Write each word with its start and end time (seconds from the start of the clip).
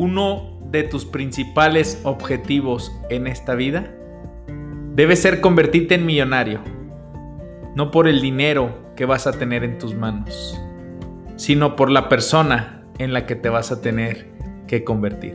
uno 0.00 0.58
de 0.70 0.82
tus 0.82 1.04
principales 1.04 2.00
objetivos 2.04 2.90
en 3.10 3.26
esta 3.26 3.54
vida 3.54 3.94
debe 4.94 5.14
ser 5.14 5.42
convertirte 5.42 5.96
en 5.96 6.06
millonario, 6.06 6.62
no 7.76 7.90
por 7.90 8.08
el 8.08 8.22
dinero 8.22 8.94
que 8.96 9.04
vas 9.04 9.26
a 9.26 9.32
tener 9.32 9.62
en 9.62 9.76
tus 9.76 9.94
manos, 9.94 10.58
sino 11.36 11.76
por 11.76 11.90
la 11.90 12.08
persona 12.08 12.82
en 12.96 13.12
la 13.12 13.26
que 13.26 13.36
te 13.36 13.50
vas 13.50 13.72
a 13.72 13.82
tener 13.82 14.26
que 14.66 14.84
convertir. 14.84 15.34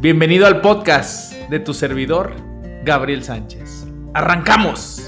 Bienvenido 0.00 0.48
al 0.48 0.60
podcast 0.60 1.32
de 1.48 1.60
tu 1.60 1.72
servidor, 1.72 2.34
Gabriel 2.84 3.22
Sánchez. 3.22 3.86
¡Arrancamos! 4.12 5.01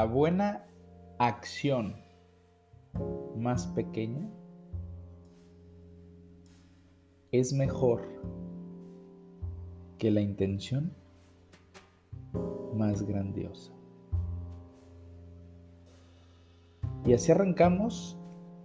La 0.00 0.06
buena 0.06 0.64
acción 1.18 1.94
más 3.36 3.66
pequeña 3.66 4.30
es 7.32 7.52
mejor 7.52 8.00
que 9.98 10.10
la 10.10 10.22
intención 10.22 10.90
más 12.74 13.02
grandiosa. 13.02 13.74
Y 17.04 17.12
así 17.12 17.32
arrancamos 17.32 18.18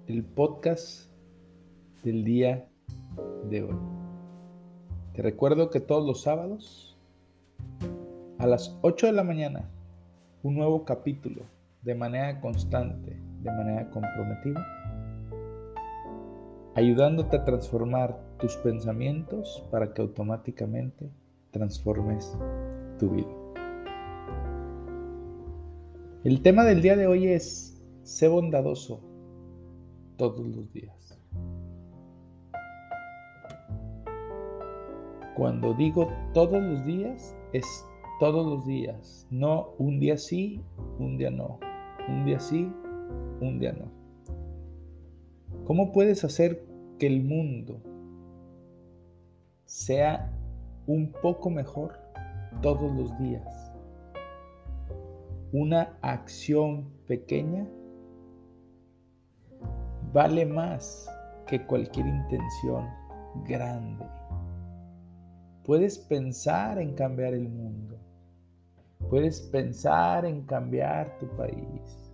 el 0.08 0.24
podcast 0.24 1.12
del 2.06 2.24
día 2.24 2.70
de 3.50 3.64
hoy. 3.64 3.78
Te 5.12 5.22
recuerdo 5.22 5.70
que 5.70 5.82
todos 5.82 6.08
los 6.08 6.22
sábados 6.22 6.98
a 8.38 8.48
las 8.48 8.80
8 8.84 9.08
de 9.08 9.12
la 9.12 9.26
mañana 9.26 9.70
un 10.46 10.54
nuevo 10.54 10.86
capítulo 10.86 11.42
de 11.82 11.96
manera 11.96 12.40
constante, 12.40 13.20
de 13.42 13.52
manera 13.52 13.90
comprometida, 13.90 14.64
ayudándote 16.76 17.38
a 17.38 17.44
transformar 17.44 18.16
tus 18.38 18.56
pensamientos 18.58 19.68
para 19.72 19.92
que 19.92 20.04
automáticamente 20.04 21.10
transformes 21.50 22.38
tu 23.00 23.10
vida. 23.10 23.34
El 26.24 26.44
tema 26.44 26.64
del 26.64 26.84
día 26.84 26.96
de 26.96 27.08
hoy 27.08 27.26
es, 27.26 27.84
sé 28.04 28.28
bondadoso 28.28 29.02
todos 30.16 30.46
los 30.46 30.72
días. 30.72 31.20
Cuando 35.36 35.74
digo 35.74 36.08
todos 36.36 36.62
los 36.62 36.86
días, 36.86 37.36
es 37.52 37.66
todos 38.20 38.46
los 38.46 38.66
días, 38.66 39.28
no 39.30 39.74
un 39.78 40.00
día 40.00 40.18
sí, 40.18 40.62
un 41.00 41.18
día 41.18 41.32
no, 41.32 41.60
un 42.08 42.26
día 42.26 42.40
sí, 42.40 42.72
un 43.42 43.60
día 43.60 43.74
no. 43.74 43.92
¿Cómo 45.66 45.92
puedes 45.92 46.24
hacer 46.24 46.66
que 47.00 47.08
el 47.08 47.24
mundo 47.24 47.82
sea 49.66 50.32
un 50.88 51.12
poco 51.12 51.50
mejor 51.50 52.00
todos 52.62 52.96
los 52.96 53.18
días? 53.20 53.74
Una 55.52 55.98
acción 56.02 56.90
pequeña 57.08 57.68
vale 60.14 60.46
más 60.46 61.10
que 61.48 61.66
cualquier 61.66 62.08
intención 62.08 62.88
grande. 63.46 64.06
Puedes 65.66 65.98
pensar 65.98 66.80
en 66.80 66.94
cambiar 66.94 67.34
el 67.34 67.50
mundo. 67.50 68.05
Puedes 69.16 69.40
pensar 69.40 70.26
en 70.26 70.42
cambiar 70.42 71.18
tu 71.20 71.28
país. 71.38 72.12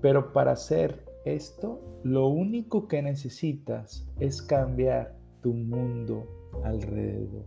Pero 0.00 0.32
para 0.32 0.50
hacer 0.50 1.06
esto, 1.24 1.80
lo 2.02 2.26
único 2.26 2.88
que 2.88 3.00
necesitas 3.00 4.04
es 4.18 4.42
cambiar 4.42 5.14
tu 5.42 5.52
mundo 5.52 6.26
alrededor. 6.64 7.44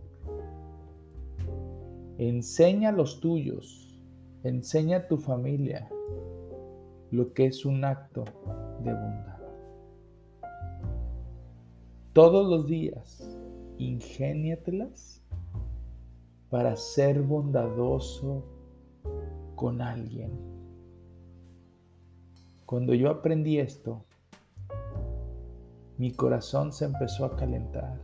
Enseña 2.16 2.88
a 2.88 2.92
los 2.92 3.20
tuyos, 3.20 4.02
enseña 4.42 4.96
a 4.96 5.06
tu 5.06 5.18
familia 5.18 5.86
lo 7.10 7.34
que 7.34 7.44
es 7.44 7.66
un 7.66 7.84
acto 7.84 8.24
de 8.82 8.94
bondad. 8.94 9.38
Todos 12.14 12.48
los 12.48 12.66
días, 12.66 13.38
ingéniatelas 13.76 15.22
para 16.54 16.76
ser 16.76 17.20
bondadoso 17.20 18.44
con 19.56 19.82
alguien. 19.82 20.30
Cuando 22.64 22.94
yo 22.94 23.10
aprendí 23.10 23.58
esto, 23.58 24.04
mi 25.98 26.12
corazón 26.12 26.70
se 26.70 26.84
empezó 26.84 27.24
a 27.24 27.34
calentar. 27.34 28.00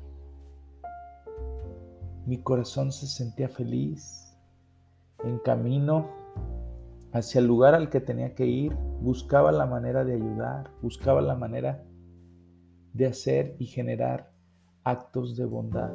Mi 2.27 2.43
corazón 2.43 2.91
se 2.91 3.07
sentía 3.07 3.49
feliz. 3.49 4.37
En 5.23 5.39
camino 5.39 6.09
hacia 7.13 7.39
el 7.39 7.47
lugar 7.47 7.77
al 7.77 7.89
que 7.89 8.01
tenía 8.01 8.35
que 8.35 8.47
ir, 8.47 8.75
buscaba 9.01 9.53
la 9.53 9.67
manera 9.67 10.05
de 10.05 10.15
ayudar, 10.15 10.73
buscaba 10.83 11.21
la 11.23 11.37
manera 11.37 11.85
de 12.95 13.07
hacer 13.07 13.55
y 13.61 13.67
generar 13.67 14.33
actos 14.83 15.37
de 15.37 15.45
bondad. 15.45 15.93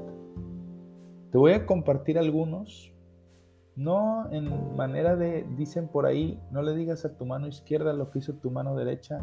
Te 1.35 1.40
voy 1.40 1.51
a 1.51 1.66
compartir 1.66 2.18
algunos, 2.18 2.94
no 3.75 4.31
en 4.31 4.73
manera 4.78 5.18
de, 5.18 5.46
dicen 5.57 5.90
por 5.90 6.06
ahí, 6.06 6.40
no 6.50 6.62
le 6.62 6.73
digas 6.73 7.03
a 7.03 7.18
tu 7.18 7.25
mano 7.25 7.46
izquierda 7.46 7.91
lo 7.91 8.09
que 8.09 8.19
hizo 8.19 8.35
tu 8.35 8.51
mano 8.51 8.73
derecha. 8.73 9.19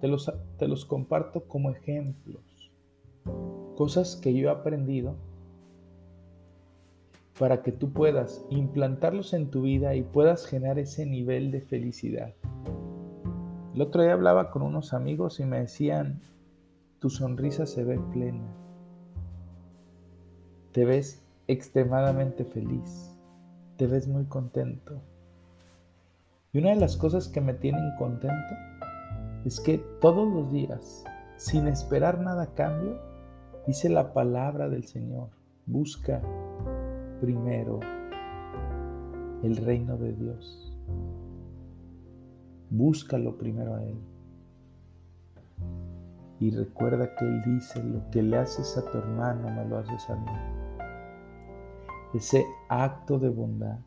Te 0.00 0.08
los, 0.08 0.32
te 0.56 0.68
los 0.68 0.86
comparto 0.86 1.44
como 1.46 1.68
ejemplos, 1.68 2.72
cosas 3.76 4.16
que 4.16 4.32
yo 4.32 4.48
he 4.48 4.50
aprendido 4.50 5.16
para 7.38 7.62
que 7.62 7.72
tú 7.72 7.92
puedas 7.92 8.42
implantarlos 8.48 9.34
en 9.34 9.50
tu 9.50 9.60
vida 9.60 9.94
y 9.94 10.02
puedas 10.02 10.46
generar 10.46 10.78
ese 10.78 11.04
nivel 11.04 11.50
de 11.50 11.60
felicidad. 11.60 12.32
El 13.74 13.82
otro 13.82 14.02
día 14.02 14.14
hablaba 14.14 14.50
con 14.50 14.62
unos 14.62 14.94
amigos 14.94 15.38
y 15.38 15.44
me 15.44 15.60
decían, 15.60 16.22
tu 16.98 17.10
sonrisa 17.10 17.66
se 17.66 17.84
ve 17.84 18.00
plena 18.10 18.62
te 20.72 20.86
ves 20.86 21.22
extremadamente 21.48 22.44
feliz, 22.44 23.14
te 23.76 23.86
ves 23.86 24.08
muy 24.08 24.24
contento. 24.24 25.02
Y 26.52 26.58
una 26.58 26.70
de 26.70 26.76
las 26.76 26.96
cosas 26.96 27.28
que 27.28 27.40
me 27.40 27.54
tienen 27.54 27.94
contento 27.98 28.54
es 29.44 29.60
que 29.60 29.78
todos 30.00 30.32
los 30.32 30.50
días, 30.50 31.04
sin 31.36 31.68
esperar 31.68 32.20
nada 32.20 32.44
a 32.44 32.54
cambio, 32.54 32.98
dice 33.66 33.90
la 33.90 34.14
palabra 34.14 34.68
del 34.68 34.84
Señor, 34.84 35.28
busca 35.66 36.22
primero 37.20 37.80
el 39.42 39.56
reino 39.56 39.98
de 39.98 40.12
Dios. 40.14 40.72
Búscalo 42.70 43.36
primero 43.36 43.74
a 43.74 43.84
Él. 43.84 43.98
Y 46.40 46.50
recuerda 46.50 47.14
que 47.14 47.26
Él 47.26 47.42
dice, 47.44 47.82
lo 47.82 48.10
que 48.10 48.22
le 48.22 48.38
haces 48.38 48.76
a 48.78 48.90
tu 48.90 48.98
hermano, 48.98 49.50
me 49.50 49.68
lo 49.68 49.78
haces 49.78 50.08
a 50.08 50.16
mí 50.16 50.61
ese 52.14 52.46
acto 52.68 53.18
de 53.18 53.30
bondad, 53.30 53.78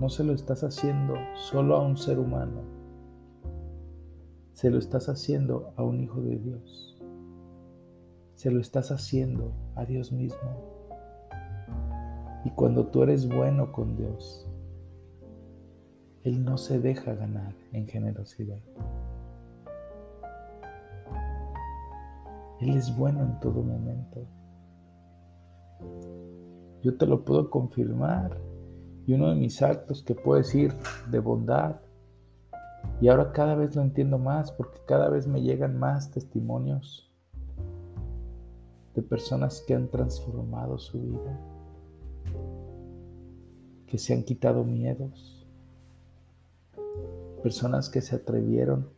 no 0.00 0.08
se 0.08 0.24
lo 0.24 0.32
estás 0.32 0.62
haciendo 0.62 1.14
solo 1.34 1.76
a 1.76 1.82
un 1.82 1.96
ser 1.96 2.18
humano, 2.18 2.62
se 4.52 4.70
lo 4.70 4.78
estás 4.78 5.08
haciendo 5.08 5.72
a 5.76 5.82
un 5.82 6.00
hijo 6.00 6.20
de 6.20 6.38
Dios, 6.38 6.96
se 8.34 8.50
lo 8.50 8.60
estás 8.60 8.90
haciendo 8.90 9.52
a 9.74 9.84
Dios 9.84 10.12
mismo. 10.12 10.72
Y 12.44 12.50
cuando 12.50 12.86
tú 12.86 13.02
eres 13.02 13.28
bueno 13.28 13.72
con 13.72 13.96
Dios, 13.96 14.48
Él 16.22 16.44
no 16.44 16.58
se 16.58 16.80
deja 16.80 17.14
ganar 17.14 17.54
en 17.72 17.86
generosidad. 17.86 18.60
Él 22.60 22.76
es 22.76 22.96
bueno 22.96 23.22
en 23.22 23.40
todo 23.40 23.62
momento. 23.62 24.26
Yo 26.82 26.96
te 26.96 27.06
lo 27.06 27.24
puedo 27.24 27.48
confirmar. 27.48 28.38
Y 29.06 29.14
uno 29.14 29.30
de 29.30 29.36
mis 29.36 29.62
actos 29.62 30.02
que 30.02 30.14
puedo 30.14 30.38
decir 30.38 30.72
de 31.10 31.18
bondad, 31.18 31.76
y 33.00 33.08
ahora 33.08 33.32
cada 33.32 33.54
vez 33.54 33.74
lo 33.74 33.82
entiendo 33.82 34.18
más 34.18 34.52
porque 34.52 34.78
cada 34.86 35.08
vez 35.08 35.26
me 35.26 35.42
llegan 35.42 35.78
más 35.78 36.10
testimonios 36.10 37.10
de 38.94 39.02
personas 39.02 39.62
que 39.66 39.74
han 39.74 39.88
transformado 39.88 40.78
su 40.78 41.00
vida, 41.00 41.40
que 43.86 43.98
se 43.98 44.14
han 44.14 44.22
quitado 44.22 44.64
miedos, 44.64 45.46
personas 47.42 47.88
que 47.88 48.02
se 48.02 48.16
atrevieron 48.16 48.90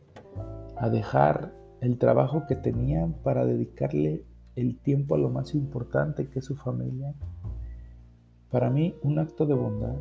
a 0.77 0.89
dejar 0.89 1.55
el 1.81 1.97
trabajo 1.97 2.45
que 2.47 2.55
tenían 2.55 3.13
para 3.23 3.45
dedicarle 3.45 4.25
el 4.55 4.77
tiempo 4.77 5.15
a 5.15 5.17
lo 5.17 5.29
más 5.29 5.55
importante 5.55 6.29
que 6.29 6.39
es 6.39 6.45
su 6.45 6.55
familia 6.55 7.15
Para 8.55 8.69
mí, 8.69 8.95
un 9.03 9.19
acto 9.19 9.45
de 9.45 9.53
bondad, 9.53 9.97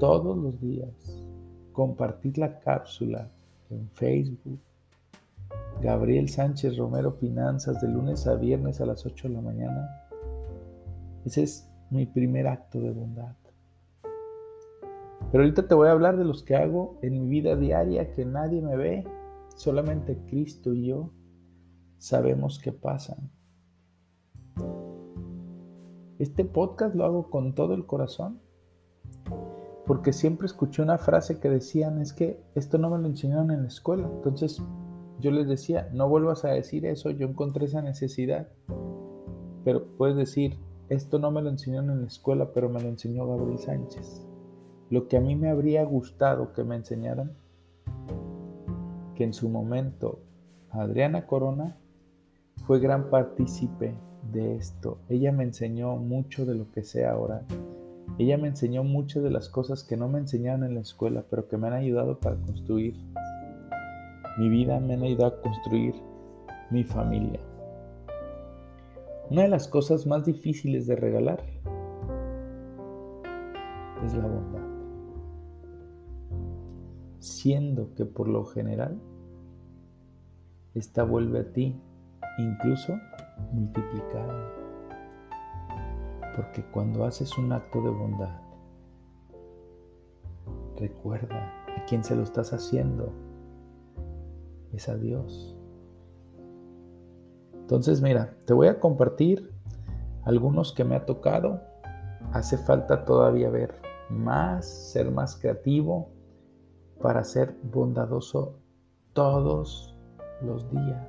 todos 0.00 0.36
los 0.36 0.60
días, 0.60 0.90
compartir 1.70 2.38
la 2.38 2.58
cápsula 2.58 3.30
en 3.70 3.88
Facebook, 3.90 4.58
Gabriel 5.80 6.28
Sánchez 6.28 6.76
Romero 6.76 7.12
Finanzas 7.12 7.80
de 7.80 7.86
lunes 7.86 8.26
a 8.26 8.34
viernes 8.34 8.80
a 8.80 8.86
las 8.86 9.06
8 9.06 9.28
de 9.28 9.34
la 9.34 9.40
mañana. 9.42 10.08
Ese 11.24 11.44
es 11.44 11.70
mi 11.88 12.04
primer 12.04 12.48
acto 12.48 12.80
de 12.80 12.90
bondad. 12.90 13.36
Pero 15.30 15.44
ahorita 15.44 15.68
te 15.68 15.74
voy 15.76 15.86
a 15.86 15.92
hablar 15.92 16.16
de 16.16 16.24
los 16.24 16.42
que 16.42 16.56
hago 16.56 16.98
en 17.02 17.12
mi 17.12 17.28
vida 17.28 17.54
diaria 17.54 18.10
que 18.10 18.24
nadie 18.24 18.60
me 18.60 18.76
ve, 18.76 19.04
solamente 19.54 20.18
Cristo 20.26 20.74
y 20.74 20.86
yo 20.86 21.12
sabemos 21.96 22.58
que 22.58 22.72
pasan. 22.72 23.30
Este 26.18 26.46
podcast 26.46 26.94
lo 26.94 27.04
hago 27.04 27.28
con 27.28 27.54
todo 27.54 27.74
el 27.74 27.84
corazón, 27.84 28.40
porque 29.84 30.14
siempre 30.14 30.46
escuché 30.46 30.80
una 30.80 30.96
frase 30.96 31.38
que 31.38 31.50
decían, 31.50 32.00
es 32.00 32.14
que 32.14 32.40
esto 32.54 32.78
no 32.78 32.88
me 32.88 32.98
lo 32.98 33.06
enseñaron 33.06 33.50
en 33.50 33.62
la 33.62 33.68
escuela. 33.68 34.08
Entonces 34.10 34.62
yo 35.20 35.30
les 35.30 35.46
decía, 35.46 35.90
no 35.92 36.08
vuelvas 36.08 36.46
a 36.46 36.48
decir 36.48 36.86
eso, 36.86 37.10
yo 37.10 37.26
encontré 37.26 37.66
esa 37.66 37.82
necesidad. 37.82 38.48
Pero 39.62 39.86
puedes 39.98 40.16
decir, 40.16 40.58
esto 40.88 41.18
no 41.18 41.30
me 41.30 41.42
lo 41.42 41.50
enseñaron 41.50 41.90
en 41.90 42.00
la 42.00 42.06
escuela, 42.06 42.50
pero 42.54 42.70
me 42.70 42.80
lo 42.80 42.88
enseñó 42.88 43.28
Gabriel 43.28 43.58
Sánchez. 43.58 44.26
Lo 44.88 45.08
que 45.08 45.18
a 45.18 45.20
mí 45.20 45.36
me 45.36 45.50
habría 45.50 45.84
gustado 45.84 46.54
que 46.54 46.64
me 46.64 46.76
enseñaran, 46.76 47.32
que 49.14 49.24
en 49.24 49.34
su 49.34 49.50
momento 49.50 50.20
Adriana 50.70 51.26
Corona 51.26 51.76
fue 52.66 52.80
gran 52.80 53.10
partícipe 53.10 53.94
de 54.32 54.56
esto. 54.56 54.98
Ella 55.08 55.32
me 55.32 55.44
enseñó 55.44 55.96
mucho 55.96 56.46
de 56.46 56.54
lo 56.54 56.70
que 56.70 56.82
sé 56.82 57.06
ahora. 57.06 57.42
Ella 58.18 58.38
me 58.38 58.48
enseñó 58.48 58.84
muchas 58.84 59.22
de 59.22 59.30
las 59.30 59.48
cosas 59.48 59.84
que 59.84 59.96
no 59.96 60.08
me 60.08 60.18
enseñaron 60.18 60.64
en 60.64 60.74
la 60.74 60.80
escuela, 60.80 61.24
pero 61.28 61.48
que 61.48 61.56
me 61.56 61.66
han 61.66 61.74
ayudado 61.74 62.18
para 62.18 62.36
construir 62.36 62.96
mi 64.38 64.48
vida, 64.48 64.80
me 64.80 64.94
han 64.94 65.02
ayudado 65.02 65.36
a 65.36 65.42
construir 65.42 65.94
mi 66.70 66.84
familia. 66.84 67.40
Una 69.30 69.42
de 69.42 69.48
las 69.48 69.66
cosas 69.68 70.06
más 70.06 70.24
difíciles 70.24 70.86
de 70.86 70.96
regalar 70.96 71.42
es 74.04 74.14
la 74.14 74.26
bondad. 74.26 74.62
Siendo 77.18 77.92
que 77.94 78.04
por 78.04 78.28
lo 78.28 78.44
general 78.44 79.00
esta 80.74 81.02
vuelve 81.02 81.40
a 81.40 81.52
ti 81.52 81.80
incluso 82.38 82.94
multiplicada. 83.52 84.52
Porque 86.36 86.64
cuando 86.70 87.04
haces 87.04 87.36
un 87.38 87.52
acto 87.52 87.80
de 87.80 87.90
bondad, 87.90 88.40
recuerda 90.76 91.52
a 91.76 91.84
quién 91.86 92.04
se 92.04 92.14
lo 92.14 92.22
estás 92.22 92.52
haciendo. 92.52 93.12
Es 94.72 94.88
a 94.88 94.96
Dios. 94.96 95.56
Entonces, 97.54 98.00
mira, 98.02 98.36
te 98.44 98.52
voy 98.52 98.68
a 98.68 98.78
compartir 98.78 99.50
algunos 100.24 100.72
que 100.72 100.84
me 100.84 100.96
ha 100.96 101.06
tocado. 101.06 101.60
Hace 102.32 102.58
falta 102.58 103.04
todavía 103.04 103.48
ver 103.48 103.80
más, 104.10 104.66
ser 104.66 105.10
más 105.10 105.36
creativo 105.36 106.10
para 107.00 107.24
ser 107.24 107.56
bondadoso 107.62 108.58
todos 109.12 109.96
los 110.42 110.70
días, 110.70 111.08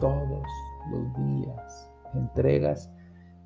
todos 0.00 0.46
los 0.90 1.14
días. 1.16 1.90
Entregas 2.14 2.90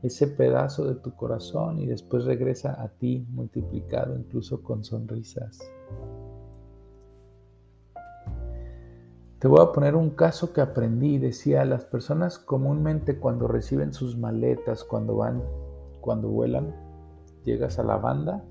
ese 0.02 0.28
pedazo 0.28 0.86
de 0.86 0.96
tu 0.96 1.14
corazón 1.14 1.80
y 1.80 1.86
después 1.86 2.24
regresa 2.24 2.80
a 2.80 2.88
ti 2.88 3.26
multiplicado 3.30 4.16
incluso 4.16 4.62
con 4.62 4.84
sonrisas. 4.84 5.58
Te 9.38 9.48
voy 9.48 9.60
a 9.60 9.72
poner 9.72 9.94
un 9.94 10.10
caso 10.10 10.52
que 10.52 10.60
aprendí. 10.60 11.18
Decía, 11.18 11.64
las 11.64 11.84
personas 11.84 12.38
comúnmente 12.38 13.18
cuando 13.18 13.46
reciben 13.46 13.92
sus 13.92 14.16
maletas, 14.16 14.82
cuando 14.82 15.16
van, 15.16 15.42
cuando 16.00 16.28
vuelan, 16.28 16.74
llegas 17.44 17.78
a 17.78 17.82
la 17.82 17.96
banda 17.96 18.44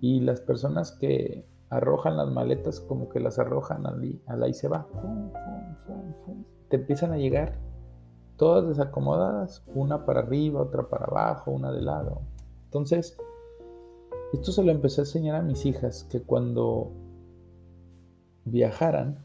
y 0.00 0.20
las 0.20 0.40
personas 0.40 0.92
que 0.92 1.48
arrojan 1.70 2.16
las 2.16 2.28
maletas 2.30 2.80
como 2.80 3.08
que 3.08 3.20
las 3.20 3.38
arrojan 3.38 3.86
al, 3.86 4.20
ahí 4.42 4.54
se 4.54 4.68
va 4.68 4.86
te 6.68 6.76
empiezan 6.76 7.12
a 7.12 7.16
llegar 7.16 7.58
todas 8.36 8.66
desacomodadas, 8.66 9.62
una 9.74 10.04
para 10.06 10.20
arriba, 10.20 10.62
otra 10.62 10.88
para 10.88 11.06
abajo, 11.06 11.50
una 11.50 11.72
de 11.72 11.82
lado. 11.82 12.22
Entonces, 12.64 13.16
esto 14.32 14.50
se 14.52 14.64
lo 14.64 14.72
empecé 14.72 15.00
a 15.00 15.04
enseñar 15.04 15.36
a 15.36 15.42
mis 15.42 15.64
hijas, 15.66 16.04
que 16.04 16.22
cuando 16.22 16.90
viajaran, 18.44 19.24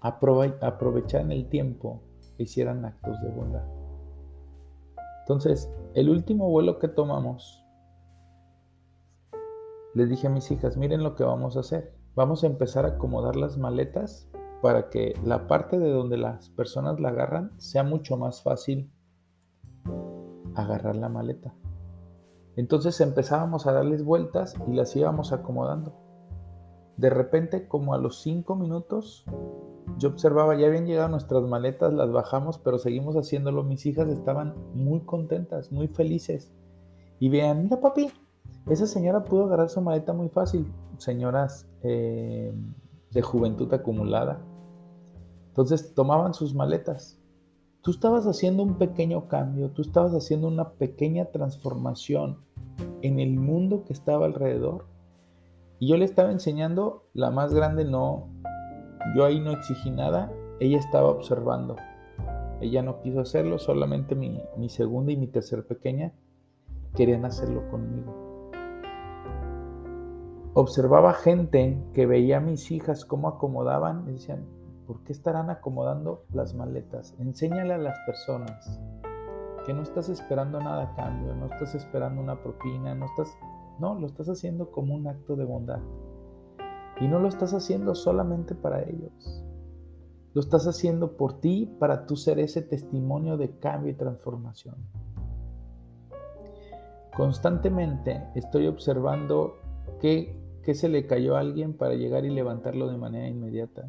aprovecharan 0.00 1.32
el 1.32 1.48
tiempo 1.48 2.02
e 2.38 2.44
hicieran 2.44 2.84
actos 2.84 3.20
de 3.22 3.30
bondad. 3.30 3.64
Entonces, 5.20 5.70
el 5.94 6.10
último 6.10 6.48
vuelo 6.50 6.78
que 6.78 6.88
tomamos, 6.88 7.64
les 9.94 10.10
dije 10.10 10.26
a 10.26 10.30
mis 10.30 10.50
hijas, 10.50 10.76
miren 10.76 11.02
lo 11.02 11.14
que 11.14 11.24
vamos 11.24 11.56
a 11.56 11.60
hacer. 11.60 11.94
Vamos 12.14 12.44
a 12.44 12.46
empezar 12.46 12.84
a 12.84 12.90
acomodar 12.90 13.34
las 13.34 13.58
maletas 13.58 14.28
para 14.62 14.88
que 14.88 15.14
la 15.24 15.46
parte 15.46 15.78
de 15.78 15.90
donde 15.90 16.16
las 16.16 16.50
personas 16.50 17.00
la 17.00 17.10
agarran 17.10 17.52
sea 17.58 17.82
mucho 17.82 18.16
más 18.16 18.42
fácil 18.42 18.90
agarrar 20.54 20.96
la 20.96 21.08
maleta. 21.08 21.54
Entonces 22.56 23.00
empezábamos 23.00 23.66
a 23.66 23.72
darles 23.72 24.02
vueltas 24.02 24.54
y 24.66 24.72
las 24.72 24.96
íbamos 24.96 25.32
acomodando. 25.32 25.94
De 26.96 27.10
repente, 27.10 27.68
como 27.68 27.92
a 27.92 27.98
los 27.98 28.22
cinco 28.22 28.56
minutos, 28.56 29.26
yo 29.98 30.08
observaba, 30.08 30.56
ya 30.56 30.66
habían 30.66 30.86
llegado 30.86 31.08
nuestras 31.08 31.42
maletas, 31.42 31.92
las 31.92 32.10
bajamos, 32.10 32.58
pero 32.58 32.78
seguimos 32.78 33.14
haciéndolo. 33.16 33.62
Mis 33.62 33.84
hijas 33.84 34.08
estaban 34.08 34.54
muy 34.74 35.00
contentas, 35.00 35.70
muy 35.70 35.88
felices. 35.88 36.50
Y 37.18 37.28
vean, 37.28 37.64
mira 37.64 37.80
papi, 37.80 38.10
esa 38.70 38.86
señora 38.86 39.24
pudo 39.24 39.44
agarrar 39.44 39.68
su 39.68 39.82
maleta 39.82 40.14
muy 40.14 40.30
fácil. 40.30 40.72
Señoras, 40.96 41.68
eh, 41.82 42.54
de 43.10 43.22
juventud 43.22 43.72
acumulada. 43.72 44.40
Entonces 45.48 45.94
tomaban 45.94 46.34
sus 46.34 46.54
maletas. 46.54 47.18
Tú 47.80 47.90
estabas 47.90 48.26
haciendo 48.26 48.62
un 48.62 48.78
pequeño 48.78 49.28
cambio, 49.28 49.70
tú 49.70 49.82
estabas 49.82 50.12
haciendo 50.12 50.48
una 50.48 50.70
pequeña 50.72 51.26
transformación 51.26 52.40
en 53.02 53.20
el 53.20 53.36
mundo 53.36 53.84
que 53.84 53.92
estaba 53.92 54.26
alrededor. 54.26 54.86
Y 55.78 55.88
yo 55.88 55.96
le 55.96 56.04
estaba 56.04 56.32
enseñando, 56.32 57.04
la 57.14 57.30
más 57.30 57.54
grande 57.54 57.84
no, 57.84 58.28
yo 59.14 59.24
ahí 59.24 59.40
no 59.40 59.52
exigí 59.52 59.90
nada, 59.90 60.32
ella 60.58 60.78
estaba 60.78 61.08
observando. 61.10 61.76
Ella 62.60 62.82
no 62.82 63.00
quiso 63.00 63.20
hacerlo, 63.20 63.58
solamente 63.58 64.14
mi, 64.14 64.40
mi 64.56 64.68
segunda 64.68 65.12
y 65.12 65.16
mi 65.16 65.28
tercer 65.28 65.66
pequeña 65.66 66.12
querían 66.94 67.24
hacerlo 67.24 67.68
conmigo 67.70 68.25
observaba 70.58 71.12
gente 71.12 71.78
que 71.92 72.06
veía 72.06 72.38
a 72.38 72.40
mis 72.40 72.70
hijas 72.70 73.04
cómo 73.04 73.28
acomodaban 73.28 74.08
y 74.08 74.12
decían, 74.12 74.46
¿por 74.86 75.02
qué 75.04 75.12
estarán 75.12 75.50
acomodando 75.50 76.24
las 76.32 76.54
maletas? 76.54 77.14
Enséñale 77.18 77.74
a 77.74 77.78
las 77.78 77.98
personas 78.06 78.80
que 79.66 79.74
no 79.74 79.82
estás 79.82 80.08
esperando 80.08 80.58
nada 80.58 80.84
a 80.84 80.94
cambio, 80.94 81.34
no 81.34 81.44
estás 81.44 81.74
esperando 81.74 82.22
una 82.22 82.42
propina, 82.42 82.94
no 82.94 83.04
estás, 83.04 83.36
no, 83.78 83.96
lo 83.96 84.06
estás 84.06 84.30
haciendo 84.30 84.70
como 84.70 84.94
un 84.94 85.06
acto 85.06 85.36
de 85.36 85.44
bondad. 85.44 85.80
Y 87.02 87.06
no 87.06 87.18
lo 87.18 87.28
estás 87.28 87.52
haciendo 87.52 87.94
solamente 87.94 88.54
para 88.54 88.82
ellos. 88.82 89.44
Lo 90.32 90.40
estás 90.40 90.66
haciendo 90.66 91.18
por 91.18 91.38
ti, 91.38 91.76
para 91.78 92.06
tú 92.06 92.16
ser 92.16 92.38
ese 92.38 92.62
testimonio 92.62 93.36
de 93.36 93.58
cambio 93.58 93.92
y 93.92 93.94
transformación. 93.94 94.76
Constantemente 97.14 98.26
estoy 98.34 98.68
observando 98.68 99.56
que 100.00 100.45
¿Qué 100.66 100.74
se 100.74 100.88
le 100.88 101.06
cayó 101.06 101.36
a 101.36 101.38
alguien 101.38 101.74
para 101.74 101.94
llegar 101.94 102.24
y 102.24 102.30
levantarlo 102.30 102.88
de 102.88 102.96
manera 102.96 103.28
inmediata? 103.28 103.88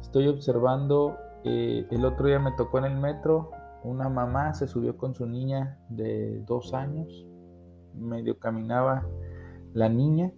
Estoy 0.00 0.26
observando, 0.26 1.18
eh, 1.44 1.86
el 1.90 2.06
otro 2.06 2.26
día 2.26 2.38
me 2.38 2.52
tocó 2.52 2.78
en 2.78 2.86
el 2.86 2.96
metro, 2.96 3.50
una 3.84 4.08
mamá 4.08 4.54
se 4.54 4.66
subió 4.66 4.96
con 4.96 5.14
su 5.14 5.26
niña 5.26 5.78
de 5.90 6.42
dos 6.46 6.72
años, 6.72 7.26
medio 7.94 8.38
caminaba 8.38 9.06
la 9.74 9.90
niña, 9.90 10.32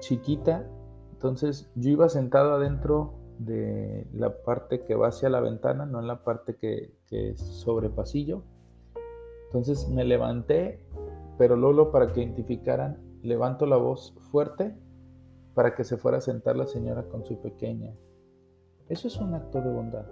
chiquita, 0.00 0.68
entonces 1.12 1.70
yo 1.76 1.90
iba 1.90 2.08
sentado 2.08 2.54
adentro 2.54 3.14
de 3.38 4.08
la 4.12 4.42
parte 4.42 4.82
que 4.82 4.96
va 4.96 5.10
hacia 5.10 5.28
la 5.28 5.38
ventana, 5.38 5.86
no 5.86 6.00
en 6.00 6.08
la 6.08 6.24
parte 6.24 6.56
que, 6.56 6.92
que 7.06 7.30
es 7.30 7.40
sobre 7.40 7.88
pasillo. 7.88 8.42
Entonces 9.46 9.88
me 9.88 10.04
levanté, 10.04 10.84
pero 11.38 11.54
Lolo 11.54 11.92
para 11.92 12.12
que 12.12 12.20
identificaran 12.20 13.05
levanto 13.26 13.66
la 13.66 13.76
voz 13.76 14.14
fuerte 14.30 14.74
para 15.54 15.74
que 15.74 15.84
se 15.84 15.96
fuera 15.96 16.18
a 16.18 16.20
sentar 16.20 16.56
la 16.56 16.66
señora 16.66 17.08
con 17.08 17.24
su 17.24 17.40
pequeña. 17.40 17.94
Eso 18.88 19.08
es 19.08 19.16
un 19.16 19.34
acto 19.34 19.60
de 19.60 19.70
bondad. 19.70 20.06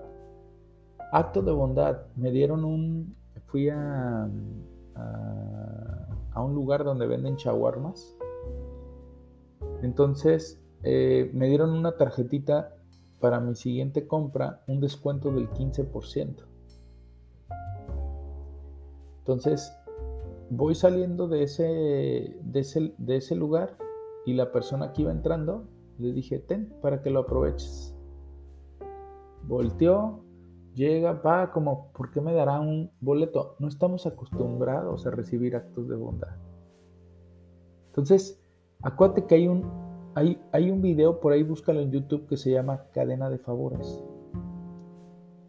Acto 1.13 1.43
de 1.43 1.53
bondad. 1.53 2.07
Me 2.17 2.31
dieron 2.31 2.65
un... 2.65 3.17
Fui 3.47 3.69
a, 3.69 4.29
a 6.35 6.43
un 6.43 6.55
lugar 6.55 6.85
donde 6.85 7.07
venden 7.07 7.37
chaguarmas. 7.37 8.17
Entonces 9.83 10.61
eh, 10.83 11.31
me 11.33 11.49
dieron 11.49 11.71
una 11.71 11.97
tarjetita 11.97 12.77
para 13.21 13.41
mi 13.41 13.55
siguiente 13.55 14.07
compra, 14.07 14.63
un 14.67 14.81
descuento 14.81 15.31
del 15.33 15.49
15%. 15.51 16.45
Entonces 19.19 19.73
voy 20.57 20.75
saliendo 20.75 21.29
de 21.29 21.43
ese, 21.43 22.37
de 22.43 22.61
ese, 22.61 22.95
de 22.99 23.17
ese 23.17 23.35
lugar 23.35 23.77
y 24.25 24.35
la 24.35 24.53
persona 24.53 24.93
que 24.93 25.03
iba 25.03 25.13
entrando 25.13 25.69
le 25.99 26.13
dije, 26.13 26.39
ten 26.39 26.75
para 26.81 27.03
que 27.03 27.11
lo 27.11 27.21
aproveches. 27.21 27.95
Volteó, 29.47 30.25
llega, 30.75 31.13
va 31.13 31.53
como, 31.53 31.93
¿por 31.93 32.11
qué 32.11 32.21
me 32.21 32.33
dará 32.33 32.61
un 32.61 32.91
boleto? 33.01 33.57
No 33.59 33.69
estamos 33.69 34.07
acostumbrados 34.07 35.07
a 35.07 35.11
recibir 35.11 35.57
actos 35.57 35.89
de 35.89 35.97
bondad. 35.97 36.37
Entonces, 37.89 38.41
acuérdate 38.83 39.27
que 39.27 39.37
hay 39.37 39.49
un, 39.49 39.65
hay, 40.15 40.41
hay 40.53 40.71
un 40.71 40.83
video 40.83 41.21
por 41.21 41.33
ahí, 41.33 41.43
búscalo 41.43 41.81
en 41.81 41.93
YouTube, 41.93 42.27
que 42.27 42.37
se 42.37 42.51
llama 42.51 42.87
Cadena 42.93 43.31
de 43.31 43.39
Favores. 43.39 44.03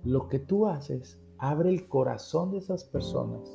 Lo 0.04 0.28
que 0.30 0.40
tú 0.40 0.68
haces 0.68 1.20
abre 1.38 1.70
el 1.70 1.88
corazón 1.88 2.52
de 2.52 2.60
esas 2.60 2.84
personas. 2.84 3.52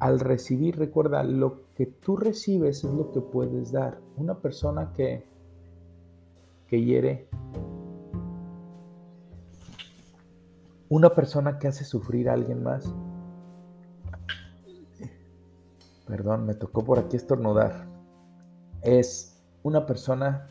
Al 0.00 0.20
recibir, 0.20 0.78
recuerda, 0.78 1.22
lo 1.22 1.72
que 1.74 1.86
tú 1.86 2.16
recibes 2.16 2.84
es 2.84 2.92
lo 2.92 3.12
que 3.12 3.20
puedes 3.20 3.72
dar. 3.72 4.00
Una 4.16 4.34
persona 4.34 4.92
que, 4.92 5.24
que 6.68 6.82
hiere 6.82 7.28
Una 10.94 11.12
persona 11.12 11.58
que 11.58 11.66
hace 11.66 11.82
sufrir 11.84 12.28
a 12.28 12.34
alguien 12.34 12.62
más. 12.62 12.94
Perdón, 16.06 16.46
me 16.46 16.54
tocó 16.54 16.84
por 16.84 17.00
aquí 17.00 17.16
estornudar. 17.16 17.86
Es 18.82 19.42
una 19.64 19.86
persona 19.86 20.46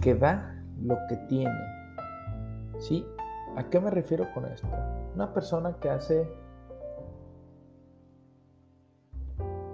que 0.00 0.16
da 0.16 0.60
lo 0.80 0.96
que 1.08 1.18
tiene. 1.28 1.54
¿Sí? 2.80 3.06
¿A 3.54 3.68
qué 3.70 3.78
me 3.78 3.90
refiero 3.90 4.26
con 4.34 4.46
esto? 4.46 4.66
Una 5.14 5.32
persona 5.32 5.76
que 5.78 5.90
hace 5.90 6.28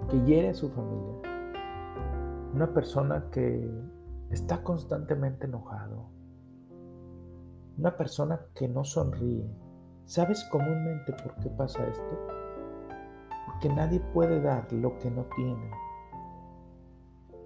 que 0.09 0.21
hiere 0.25 0.51
a 0.51 0.55
su 0.55 0.71
familia. 0.71 1.15
Una 2.55 2.73
persona 2.73 3.29
que 3.31 3.71
está 4.31 4.63
constantemente 4.63 5.47
enojado 5.47 6.19
una 7.79 7.97
persona 7.97 8.41
que 8.55 8.69
no 8.69 8.85
sonríe. 8.85 9.49
¿Sabes 10.05 10.45
comúnmente 10.51 11.13
por 11.13 11.37
qué 11.37 11.49
pasa 11.51 11.87
esto? 11.87 12.19
Porque 13.47 13.69
nadie 13.69 14.01
puede 14.13 14.41
dar 14.41 14.71
lo 14.73 14.99
que 14.99 15.11
no 15.11 15.25
tiene. 15.37 15.71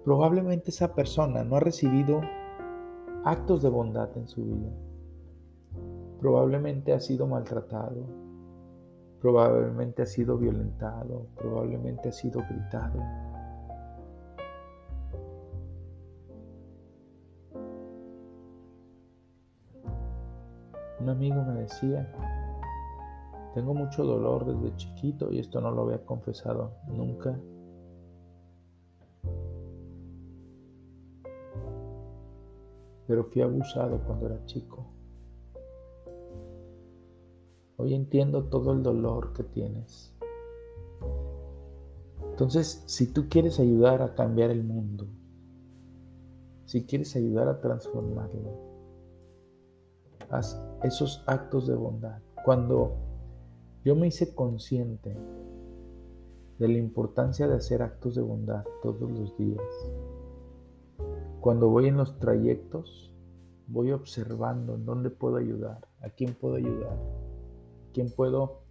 Probablemente 0.03 0.71
esa 0.71 0.93
persona 0.95 1.43
no 1.43 1.57
ha 1.57 1.59
recibido 1.59 2.21
actos 3.23 3.61
de 3.61 3.69
bondad 3.69 4.09
en 4.17 4.27
su 4.27 4.43
vida. 4.43 4.71
Probablemente 6.19 6.93
ha 6.93 6.99
sido 6.99 7.27
maltratado. 7.27 8.07
Probablemente 9.23 10.01
ha 10.01 10.05
sido 10.05 10.37
violentado. 10.37 11.27
Probablemente 11.37 12.09
ha 12.09 12.11
sido 12.11 12.41
gritado 12.41 12.99
Un 20.99 21.09
amigo 21.09 21.41
me 21.43 21.61
decía, 21.61 22.09
tengo 23.53 23.73
mucho 23.73 24.03
dolor 24.03 24.45
desde 24.45 24.75
chiquito 24.75 25.31
y 25.31 25.39
esto 25.39 25.61
no 25.61 25.71
lo 25.71 25.83
había 25.83 26.05
confesado 26.05 26.71
nunca. 26.87 27.37
Pero 33.07 33.23
fui 33.25 33.41
abusado 33.41 33.99
cuando 34.05 34.27
era 34.27 34.45
chico. 34.45 34.85
Hoy 37.77 37.95
entiendo 37.95 38.45
todo 38.45 38.73
el 38.73 38.83
dolor 38.83 39.33
que 39.33 39.43
tienes. 39.43 40.13
Entonces, 42.29 42.83
si 42.87 43.11
tú 43.11 43.27
quieres 43.29 43.59
ayudar 43.59 44.01
a 44.01 44.15
cambiar 44.15 44.51
el 44.51 44.63
mundo, 44.63 45.07
si 46.65 46.85
quieres 46.85 47.15
ayudar 47.15 47.47
a 47.47 47.59
transformarlo, 47.61 48.51
haz 50.29 50.59
esos 50.83 51.23
actos 51.27 51.67
de 51.67 51.75
bondad. 51.75 52.21
Cuando 52.45 52.95
yo 53.83 53.95
me 53.95 54.07
hice 54.07 54.33
consciente 54.33 55.15
de 56.59 56.67
la 56.67 56.77
importancia 56.77 57.47
de 57.47 57.55
hacer 57.55 57.81
actos 57.81 58.15
de 58.15 58.21
bondad 58.21 58.63
todos 58.81 59.11
los 59.11 59.37
días, 59.37 59.61
cuando 61.41 61.69
voy 61.69 61.87
en 61.87 61.97
los 61.97 62.19
trayectos, 62.19 63.13
voy 63.67 63.91
observando 63.91 64.75
en 64.75 64.85
dónde 64.85 65.09
puedo 65.09 65.37
ayudar, 65.37 65.87
a 66.01 66.09
quién 66.09 66.33
puedo 66.33 66.55
ayudar, 66.55 66.97
quién 67.93 68.09
puedo. 68.09 68.61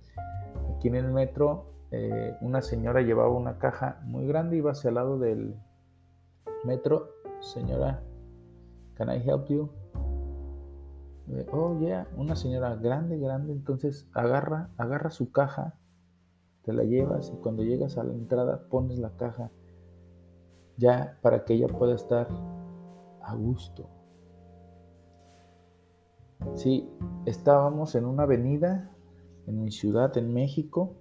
Aquí 0.76 0.88
en 0.88 0.96
el 0.96 1.10
metro, 1.10 1.72
eh, 1.90 2.36
una 2.40 2.60
señora 2.62 3.02
llevaba 3.02 3.30
una 3.30 3.58
caja 3.58 4.00
muy 4.04 4.26
grande, 4.26 4.56
iba 4.56 4.72
hacia 4.72 4.88
el 4.88 4.96
lado 4.96 5.18
del 5.18 5.54
metro. 6.64 7.08
Señora, 7.40 8.02
can 8.94 9.10
I 9.10 9.16
help 9.26 9.48
you? 9.48 9.70
oh 11.52 11.78
yeah, 11.78 12.06
una 12.16 12.36
señora 12.36 12.74
grande, 12.76 13.18
grande, 13.18 13.52
entonces 13.52 14.08
agarra, 14.12 14.70
agarra 14.76 15.10
su 15.10 15.30
caja, 15.30 15.78
te 16.62 16.72
la 16.72 16.84
llevas 16.84 17.30
y 17.30 17.36
cuando 17.38 17.62
llegas 17.62 17.96
a 17.96 18.04
la 18.04 18.12
entrada 18.12 18.68
pones 18.68 18.98
la 18.98 19.16
caja 19.16 19.50
ya 20.76 21.18
para 21.22 21.44
que 21.44 21.54
ella 21.54 21.68
pueda 21.68 21.94
estar 21.94 22.28
a 23.22 23.34
gusto. 23.34 23.88
Sí, 26.54 26.88
estábamos 27.24 27.94
en 27.94 28.04
una 28.04 28.24
avenida 28.24 28.91
en 29.46 29.62
mi 29.62 29.70
ciudad, 29.70 30.16
en 30.16 30.32
México, 30.32 30.94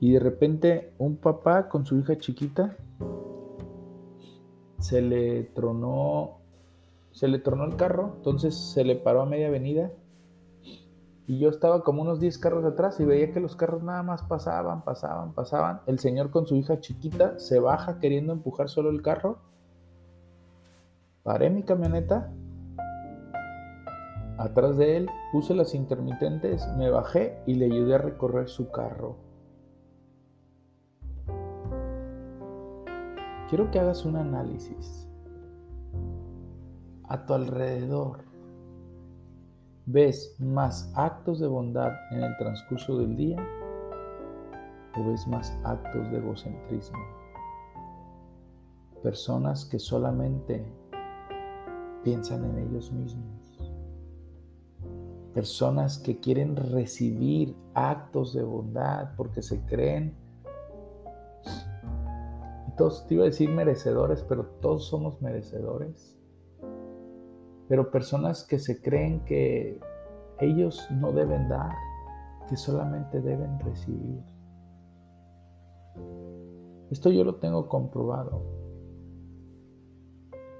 y 0.00 0.12
de 0.12 0.20
repente 0.20 0.94
un 0.98 1.16
papá 1.16 1.68
con 1.68 1.86
su 1.86 1.98
hija 1.98 2.18
chiquita 2.18 2.76
se 4.78 5.00
le 5.00 5.44
tronó 5.44 6.38
se 7.12 7.28
le 7.28 7.38
tornó 7.38 7.64
el 7.64 7.76
carro, 7.76 8.14
entonces 8.16 8.56
se 8.56 8.84
le 8.84 8.96
paró 8.96 9.22
a 9.22 9.26
media 9.26 9.48
avenida 9.48 9.92
y 11.26 11.38
yo 11.38 11.50
estaba 11.50 11.82
como 11.82 12.02
unos 12.02 12.20
10 12.20 12.36
carros 12.38 12.64
atrás 12.64 12.98
y 12.98 13.04
veía 13.04 13.32
que 13.32 13.40
los 13.40 13.54
carros 13.54 13.82
nada 13.82 14.02
más 14.02 14.22
pasaban, 14.22 14.82
pasaban, 14.82 15.32
pasaban. 15.32 15.80
El 15.86 15.98
señor 15.98 16.30
con 16.30 16.46
su 16.46 16.56
hija 16.56 16.80
chiquita 16.80 17.38
se 17.38 17.60
baja 17.60 18.00
queriendo 18.00 18.32
empujar 18.32 18.68
solo 18.68 18.90
el 18.90 19.02
carro. 19.02 19.38
Paré 21.22 21.48
mi 21.48 21.62
camioneta. 21.62 22.32
Atrás 24.42 24.76
de 24.76 24.96
él 24.96 25.10
puse 25.30 25.54
las 25.54 25.72
intermitentes, 25.72 26.66
me 26.76 26.90
bajé 26.90 27.40
y 27.46 27.54
le 27.54 27.66
ayudé 27.66 27.94
a 27.94 27.98
recorrer 27.98 28.48
su 28.48 28.72
carro. 28.72 29.14
Quiero 33.48 33.70
que 33.70 33.78
hagas 33.78 34.04
un 34.04 34.16
análisis 34.16 35.08
a 37.04 37.24
tu 37.24 37.34
alrededor 37.34 38.24
ves 39.86 40.34
más 40.40 40.92
actos 40.96 41.38
de 41.38 41.46
bondad 41.46 41.92
en 42.10 42.24
el 42.24 42.36
transcurso 42.36 42.98
del 42.98 43.16
día 43.16 43.36
o 44.96 45.04
ves 45.08 45.24
más 45.28 45.56
actos 45.62 46.10
de 46.10 46.18
egocentrismo? 46.18 46.98
Personas 49.04 49.64
que 49.66 49.78
solamente 49.78 50.66
piensan 52.02 52.44
en 52.44 52.58
ellos 52.58 52.90
mismos. 52.90 53.41
Personas 55.34 55.98
que 55.98 56.20
quieren 56.20 56.56
recibir 56.56 57.56
actos 57.74 58.34
de 58.34 58.42
bondad 58.42 59.14
porque 59.16 59.42
se 59.42 59.60
creen, 59.64 60.14
todos 62.76 63.06
te 63.06 63.14
iba 63.14 63.24
a 63.24 63.26
decir 63.26 63.48
merecedores, 63.50 64.24
pero 64.28 64.46
todos 64.60 64.86
somos 64.86 65.20
merecedores 65.20 66.12
pero 67.72 67.90
personas 67.90 68.44
que 68.44 68.58
se 68.58 68.82
creen 68.82 69.24
que 69.24 69.80
ellos 70.40 70.86
no 70.90 71.10
deben 71.10 71.48
dar, 71.48 71.74
que 72.46 72.54
solamente 72.54 73.22
deben 73.22 73.58
recibir. 73.60 74.22
Esto 76.90 77.10
yo 77.10 77.24
lo 77.24 77.36
tengo 77.36 77.70
comprobado. 77.70 78.42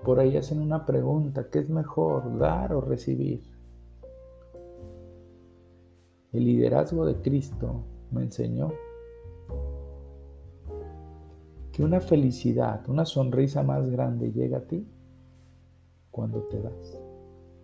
Por 0.03 0.21
ahí 0.21 0.39
hacen 0.39 0.63
una 0.63 0.87
pregunta, 0.87 1.51
¿qué 1.51 1.59
es 1.59 1.69
mejor, 1.69 2.39
dar 2.39 2.73
o 2.73 2.81
recibir? 2.81 3.43
El 6.33 6.45
liderazgo 6.45 7.05
de 7.05 7.17
Cristo 7.17 7.85
me 8.11 8.23
enseñó 8.23 8.73
que 11.73 11.83
una 11.83 12.01
felicidad, 12.01 12.89
una 12.89 13.05
sonrisa 13.05 13.63
más 13.63 13.89
grande 13.91 14.33
llega 14.33 14.59
a 14.59 14.63
ti 14.63 14.87
cuando 16.11 16.43
te 16.45 16.61
das. 16.61 16.99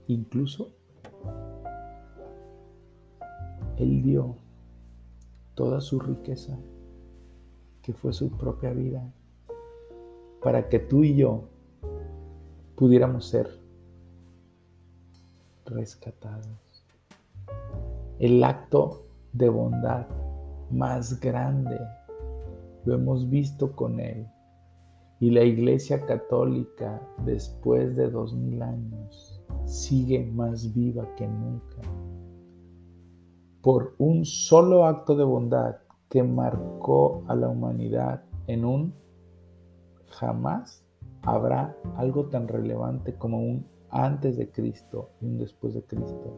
Incluso 0.06 0.70
Él 3.78 4.02
dio 4.02 4.36
toda 5.54 5.80
su 5.80 5.98
riqueza 5.98 6.58
que 7.82 7.94
fue 7.94 8.12
su 8.12 8.30
propia 8.30 8.72
vida, 8.72 9.02
para 10.42 10.68
que 10.68 10.78
tú 10.78 11.04
y 11.04 11.16
yo 11.16 11.48
pudiéramos 12.76 13.26
ser 13.26 13.48
rescatados. 15.64 16.67
El 18.18 18.42
acto 18.42 19.06
de 19.32 19.48
bondad 19.48 20.08
más 20.72 21.20
grande 21.20 21.78
lo 22.84 22.94
hemos 22.94 23.30
visto 23.30 23.76
con 23.76 24.00
Él. 24.00 24.26
Y 25.20 25.30
la 25.30 25.44
Iglesia 25.44 26.04
Católica, 26.04 27.00
después 27.24 27.94
de 27.94 28.10
dos 28.10 28.34
mil 28.34 28.60
años, 28.60 29.40
sigue 29.66 30.24
más 30.34 30.74
viva 30.74 31.06
que 31.14 31.28
nunca. 31.28 31.76
Por 33.62 33.94
un 33.98 34.24
solo 34.24 34.84
acto 34.86 35.14
de 35.14 35.22
bondad 35.22 35.76
que 36.08 36.24
marcó 36.24 37.22
a 37.28 37.36
la 37.36 37.48
humanidad 37.48 38.24
en 38.48 38.64
un 38.64 38.94
jamás 40.08 40.84
habrá 41.22 41.76
algo 41.96 42.26
tan 42.26 42.48
relevante 42.48 43.14
como 43.14 43.38
un 43.38 43.64
antes 43.90 44.36
de 44.36 44.50
Cristo 44.50 45.10
y 45.20 45.26
un 45.26 45.38
después 45.38 45.74
de 45.74 45.84
Cristo. 45.84 46.34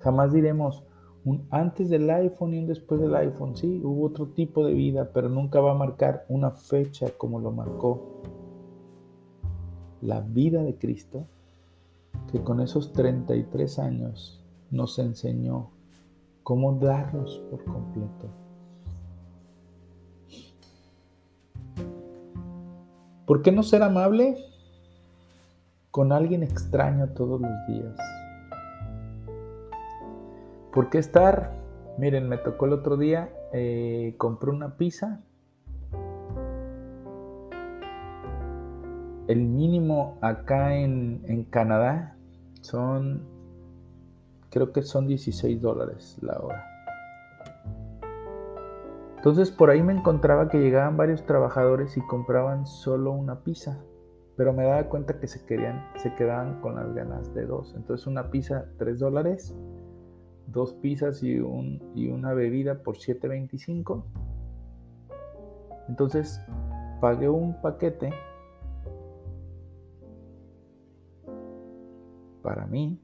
Jamás 0.00 0.32
diremos 0.32 0.84
un 1.24 1.46
antes 1.50 1.90
del 1.90 2.08
iPhone 2.10 2.54
y 2.54 2.58
un 2.58 2.66
después 2.66 3.00
del 3.00 3.14
iPhone. 3.14 3.56
Sí, 3.56 3.80
hubo 3.84 4.06
otro 4.06 4.28
tipo 4.28 4.64
de 4.64 4.74
vida, 4.74 5.10
pero 5.12 5.28
nunca 5.28 5.60
va 5.60 5.72
a 5.72 5.74
marcar 5.74 6.24
una 6.28 6.50
fecha 6.50 7.08
como 7.16 7.40
lo 7.40 7.50
marcó 7.50 8.22
la 10.00 10.20
vida 10.20 10.62
de 10.62 10.76
Cristo, 10.76 11.26
que 12.30 12.40
con 12.42 12.60
esos 12.60 12.92
33 12.92 13.78
años 13.78 14.44
nos 14.70 14.98
enseñó 14.98 15.70
cómo 16.42 16.74
darnos 16.74 17.42
por 17.50 17.64
completo. 17.64 18.28
¿Por 23.26 23.42
qué 23.42 23.52
no 23.52 23.62
ser 23.62 23.82
amable 23.82 24.38
con 25.90 26.12
alguien 26.12 26.42
extraño 26.42 27.08
todos 27.10 27.40
los 27.40 27.66
días? 27.66 28.17
¿Por 30.72 30.90
qué 30.90 30.98
estar? 30.98 31.52
Miren, 31.98 32.28
me 32.28 32.38
tocó 32.38 32.66
el 32.66 32.74
otro 32.74 32.96
día, 32.96 33.30
eh, 33.52 34.14
compré 34.18 34.50
una 34.50 34.76
pizza. 34.76 35.20
El 39.26 39.42
mínimo 39.42 40.18
acá 40.20 40.76
en, 40.76 41.22
en 41.26 41.44
Canadá 41.44 42.16
son, 42.60 43.22
creo 44.50 44.72
que 44.72 44.82
son 44.82 45.06
16 45.06 45.60
dólares 45.60 46.18
la 46.22 46.38
hora. 46.38 46.64
Entonces 49.16 49.50
por 49.50 49.70
ahí 49.70 49.82
me 49.82 49.92
encontraba 49.92 50.48
que 50.48 50.58
llegaban 50.58 50.96
varios 50.96 51.26
trabajadores 51.26 51.96
y 51.96 52.00
compraban 52.02 52.66
solo 52.66 53.10
una 53.10 53.40
pizza, 53.40 53.80
pero 54.36 54.52
me 54.52 54.64
daba 54.64 54.84
cuenta 54.84 55.18
que 55.18 55.26
se 55.26 55.44
querían, 55.44 55.84
se 55.96 56.14
quedaban 56.14 56.60
con 56.60 56.76
las 56.76 56.94
ganas 56.94 57.34
de 57.34 57.44
dos. 57.44 57.74
Entonces 57.74 58.06
una 58.06 58.30
pizza 58.30 58.66
3 58.78 58.98
dólares, 59.00 59.56
dos 60.48 60.74
pizzas 60.74 61.22
y, 61.22 61.38
un, 61.38 61.80
y 61.94 62.08
una 62.08 62.34
bebida 62.34 62.82
por 62.82 62.96
7.25. 62.96 64.02
Entonces 65.88 66.40
pagué 67.00 67.28
un 67.28 67.60
paquete 67.60 68.10
para 72.42 72.66
mí. 72.66 73.00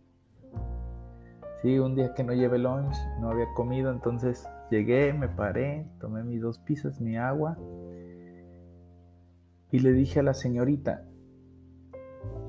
Sí, 1.63 1.79
un 1.79 1.95
día 1.95 2.13
que 2.15 2.25
no 2.25 2.35
llevé 2.35 2.59
lunch, 2.59 2.95
no 3.21 3.31
había 3.31 3.47
comido, 3.55 3.91
entonces 3.91 4.47
Llegué, 4.71 5.13
me 5.13 5.29
paré, 5.29 5.87
tomé 6.01 6.25
mis 6.25 6.41
dos 6.41 6.59
pizzas, 6.59 7.01
mi 7.01 7.17
agua 7.17 7.57
y 9.71 9.79
le 9.79 9.93
dije 9.93 10.21
a 10.21 10.23
la 10.23 10.35
señorita, 10.35 11.05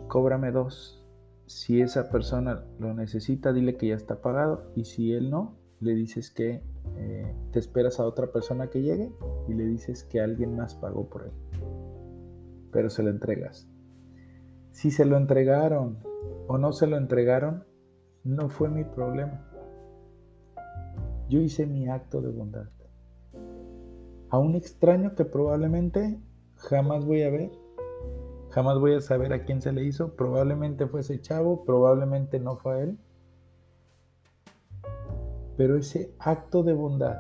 cóbrame 0.07 0.51
dos. 0.51 1.04
Si 1.47 1.81
esa 1.81 2.09
persona 2.09 2.65
lo 2.79 2.93
necesita, 2.93 3.53
dile 3.53 3.77
que 3.77 3.87
ya 3.87 3.95
está 3.95 4.21
pagado 4.21 4.71
y 4.75 4.85
si 4.85 5.13
él 5.13 5.29
no, 5.29 5.57
le 5.79 5.93
dices 5.93 6.31
que 6.31 6.63
eh, 6.97 7.35
te 7.51 7.59
esperas 7.59 7.99
a 7.99 8.05
otra 8.05 8.31
persona 8.31 8.69
que 8.69 8.81
llegue 8.81 9.11
y 9.47 9.53
le 9.53 9.65
dices 9.65 10.03
que 10.03 10.21
alguien 10.21 10.55
más 10.55 10.75
pagó 10.75 11.07
por 11.09 11.23
él. 11.23 11.31
Pero 12.71 12.89
se 12.89 13.03
lo 13.03 13.09
entregas. 13.09 13.67
Si 14.71 14.91
se 14.91 15.05
lo 15.05 15.17
entregaron 15.17 15.99
o 16.47 16.57
no 16.57 16.73
se 16.73 16.87
lo 16.87 16.97
entregaron, 16.97 17.63
no 18.23 18.49
fue 18.49 18.69
mi 18.69 18.83
problema. 18.83 19.45
Yo 21.29 21.39
hice 21.39 21.65
mi 21.65 21.87
acto 21.87 22.21
de 22.21 22.29
bondad. 22.29 22.69
A 24.29 24.39
un 24.39 24.55
extraño 24.55 25.15
que 25.15 25.25
probablemente 25.25 26.19
jamás 26.55 27.05
voy 27.05 27.21
a 27.23 27.29
ver, 27.29 27.51
jamás 28.55 28.79
voy 28.79 28.93
a 28.93 29.01
saber 29.01 29.33
a 29.33 29.43
quién 29.43 29.61
se 29.61 29.73
le 29.73 29.83
hizo, 29.83 30.15
probablemente 30.15 30.87
fue 30.87 31.01
ese 31.01 31.19
chavo, 31.19 31.65
probablemente 31.65 32.39
no 32.39 32.55
fue 32.55 32.83
él. 32.83 32.97
Pero 35.57 35.77
ese 35.77 36.13
acto 36.19 36.63
de 36.63 36.71
bondad 36.71 37.17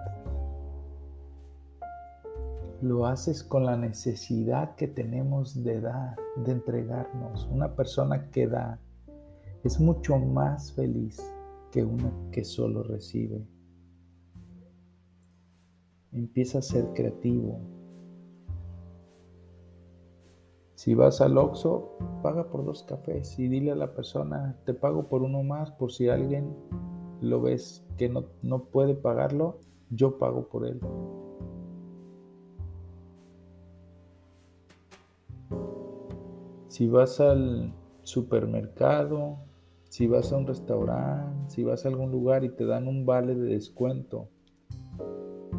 lo 2.81 3.05
haces 3.05 3.43
con 3.43 3.65
la 3.65 3.75
necesidad 3.75 4.75
que 4.75 4.87
tenemos 4.87 5.61
de 5.61 5.81
dar, 5.81 6.15
de 6.37 6.53
entregarnos. 6.53 7.45
Una 7.51 7.75
persona 7.75 8.29
que 8.31 8.47
da 8.47 8.79
es 9.65 9.77
mucho 9.77 10.17
más 10.17 10.71
feliz 10.71 11.21
que 11.69 11.83
una 11.83 12.13
que 12.31 12.45
solo 12.45 12.81
recibe. 12.83 13.45
Empieza 16.13 16.59
a 16.59 16.61
ser 16.61 16.93
creativo. 16.93 17.74
Si 20.85 20.93
vas 20.93 21.19
al 21.19 21.35
Oxxo, 21.35 21.97
paga 22.21 22.51
por 22.51 22.63
dos 22.63 22.83
cafés 22.83 23.39
y 23.39 23.47
dile 23.47 23.71
a 23.71 23.75
la 23.75 23.95
persona, 23.95 24.55
te 24.65 24.75
pago 24.75 25.07
por 25.07 25.23
uno 25.23 25.41
más 25.41 25.71
por 25.71 25.91
si 25.91 26.09
alguien 26.09 26.55
lo 27.21 27.41
ves 27.41 27.83
que 27.97 28.07
no, 28.07 28.25
no 28.43 28.65
puede 28.65 28.93
pagarlo, 28.93 29.57
yo 29.89 30.19
pago 30.19 30.47
por 30.47 30.63
él. 30.67 30.79
Si 36.67 36.87
vas 36.87 37.19
al 37.19 37.73
supermercado, 38.03 39.39
si 39.89 40.05
vas 40.05 40.31
a 40.31 40.37
un 40.37 40.45
restaurante, 40.45 41.49
si 41.49 41.63
vas 41.63 41.83
a 41.83 41.89
algún 41.89 42.11
lugar 42.11 42.43
y 42.43 42.49
te 42.49 42.63
dan 42.63 42.87
un 42.87 43.07
vale 43.07 43.33
de 43.33 43.55
descuento 43.55 44.27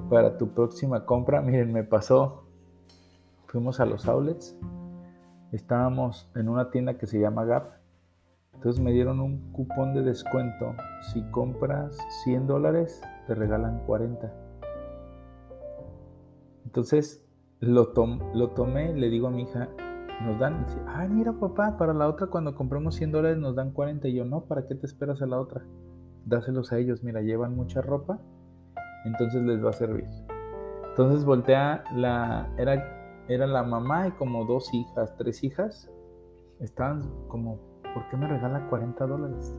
para 0.08 0.38
tu 0.38 0.50
próxima 0.50 1.04
compra. 1.04 1.42
Miren, 1.42 1.72
me 1.72 1.82
pasó. 1.82 2.44
Fuimos 3.48 3.80
a 3.80 3.86
los 3.86 4.06
outlets. 4.06 4.56
Estábamos 5.56 6.30
en 6.34 6.48
una 6.48 6.70
tienda 6.70 6.98
que 6.98 7.06
se 7.06 7.18
llama 7.18 7.44
Gap. 7.44 7.72
Entonces 8.54 8.82
me 8.82 8.92
dieron 8.92 9.20
un 9.20 9.52
cupón 9.52 9.94
de 9.94 10.02
descuento. 10.02 10.74
Si 11.12 11.22
compras 11.30 11.98
100 12.24 12.46
dólares, 12.46 13.02
te 13.26 13.34
regalan 13.34 13.80
40. 13.86 14.32
Entonces 16.64 17.24
lo, 17.60 17.92
lo 18.34 18.50
tomé, 18.50 18.94
le 18.94 19.08
digo 19.08 19.28
a 19.28 19.30
mi 19.30 19.42
hija, 19.42 19.68
nos 20.22 20.38
dan, 20.38 20.64
dice, 20.64 20.78
ay 20.86 21.08
mira 21.08 21.32
papá, 21.32 21.76
para 21.76 21.92
la 21.92 22.08
otra 22.08 22.28
cuando 22.28 22.54
compramos 22.54 22.94
100 22.96 23.12
dólares 23.12 23.38
nos 23.38 23.54
dan 23.54 23.72
40. 23.72 24.08
Y 24.08 24.14
yo, 24.14 24.24
no, 24.24 24.44
¿para 24.44 24.66
qué 24.66 24.74
te 24.74 24.86
esperas 24.86 25.22
a 25.22 25.26
la 25.26 25.38
otra? 25.38 25.64
Dáselos 26.24 26.72
a 26.72 26.78
ellos, 26.78 27.02
mira, 27.02 27.20
llevan 27.20 27.54
mucha 27.54 27.80
ropa 27.80 28.20
entonces 29.06 29.42
les 29.42 29.64
va 29.64 29.70
a 29.70 29.72
servir. 29.72 30.06
Entonces 30.90 31.24
voltea 31.24 31.84
la, 31.94 32.48
era, 32.58 32.95
era 33.28 33.46
la 33.46 33.62
mamá 33.62 34.08
y 34.08 34.12
como 34.12 34.44
dos 34.44 34.72
hijas, 34.72 35.16
tres 35.16 35.42
hijas, 35.44 35.90
estaban 36.60 37.02
como, 37.28 37.58
¿por 37.94 38.08
qué 38.08 38.16
me 38.16 38.28
regala 38.28 38.68
40 38.68 39.06
dólares? 39.06 39.54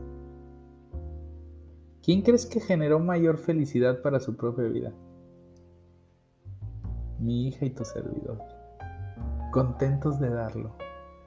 ¿Quién 2.02 2.22
crees 2.22 2.46
que 2.46 2.60
generó 2.60 2.98
mayor 2.98 3.38
felicidad 3.38 4.00
para 4.02 4.20
su 4.20 4.36
propia 4.36 4.64
vida? 4.64 4.92
Mi 7.18 7.48
hija 7.48 7.66
y 7.66 7.70
tu 7.70 7.84
servidor. 7.84 8.38
Contentos 9.50 10.18
de 10.18 10.30
darlo. 10.30 10.76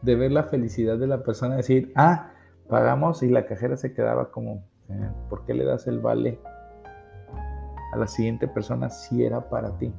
De 0.02 0.16
ver 0.16 0.32
la 0.32 0.44
felicidad 0.44 0.98
de 0.98 1.08
la 1.08 1.24
persona, 1.24 1.58
decir, 1.58 1.92
ah, 1.96 2.32
pagamos 2.68 3.22
y 3.22 3.30
la 3.30 3.46
cajera 3.46 3.78
se 3.78 3.94
quedaba 3.94 4.32
como, 4.32 4.64
eh, 4.90 5.12
¿por 5.30 5.46
qué 5.46 5.54
le 5.54 5.66
das 5.66 5.86
el 5.86 6.00
vale 6.00 6.40
a 7.92 7.98
la 7.98 8.08
siguiente 8.08 8.48
persona 8.48 8.90
si 8.90 9.24
era 9.24 9.50
para 9.50 9.78
ti. 9.78 9.94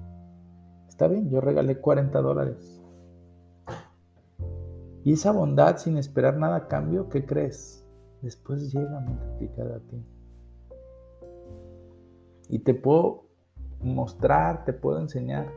Está 0.93 1.09
bien, 1.09 1.31
yo 1.31 1.41
regalé 1.41 1.79
40 1.79 2.21
dólares. 2.21 2.79
Y 5.05 5.15
esa 5.15 5.33
bondad 5.33 5.79
sin 5.79 5.97
esperar 5.97 6.37
nada 6.37 6.57
a 6.57 6.69
cambio, 6.69 7.09
¿qué 7.09 7.25
crees? 7.25 7.89
Después 8.21 8.71
llega 8.71 8.99
a 8.99 9.01
multiplicar 9.01 9.69
a 9.69 9.79
ti. 9.79 10.05
Y 12.51 12.59
te 12.59 12.75
puedo 12.75 13.25
mostrar, 13.81 14.67
te 14.67 14.75
puedo 14.75 15.01
enseñar 15.01 15.51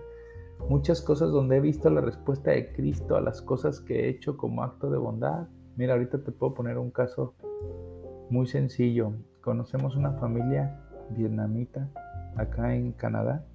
muchas 0.70 1.02
cosas 1.02 1.32
donde 1.32 1.58
he 1.58 1.60
visto 1.60 1.90
la 1.90 2.00
respuesta 2.00 2.52
de 2.52 2.72
Cristo 2.72 3.18
a 3.18 3.22
las 3.22 3.42
cosas 3.42 3.82
que 3.82 4.06
he 4.06 4.10
hecho 4.10 4.38
como 4.38 4.64
acto 4.64 4.90
de 4.90 4.98
bondad. 4.98 5.50
Mira, 5.76 5.96
ahorita 5.96 6.24
te 6.24 6.32
puedo 6.32 6.54
poner 6.54 6.78
un 6.78 6.92
caso 6.92 7.36
muy 8.30 8.48
sencillo. 8.48 9.12
Conocemos 9.42 9.98
una 9.98 10.14
familia 10.14 10.80
vietnamita 11.10 11.90
acá 12.38 12.74
en 12.74 12.94
Canadá. 12.94 13.46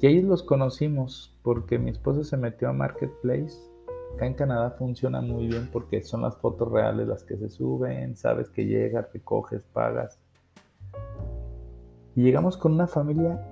Y 0.00 0.06
ellos 0.06 0.24
los 0.24 0.42
conocimos 0.42 1.34
porque 1.42 1.78
mi 1.78 1.90
esposa 1.90 2.22
se 2.22 2.36
metió 2.36 2.68
a 2.68 2.72
Marketplace. 2.72 3.56
Acá 4.14 4.26
en 4.26 4.34
Canadá 4.34 4.70
funciona 4.72 5.20
muy 5.20 5.46
bien 5.46 5.68
porque 5.72 6.02
son 6.02 6.22
las 6.22 6.36
fotos 6.36 6.70
reales 6.70 7.08
las 7.08 7.24
que 7.24 7.36
se 7.36 7.48
suben, 7.48 8.16
sabes 8.16 8.50
que 8.50 8.66
llegas, 8.66 9.10
recoges, 9.12 9.62
pagas. 9.72 10.18
Y 12.14 12.22
llegamos 12.22 12.56
con 12.56 12.72
una 12.72 12.86
familia 12.86 13.42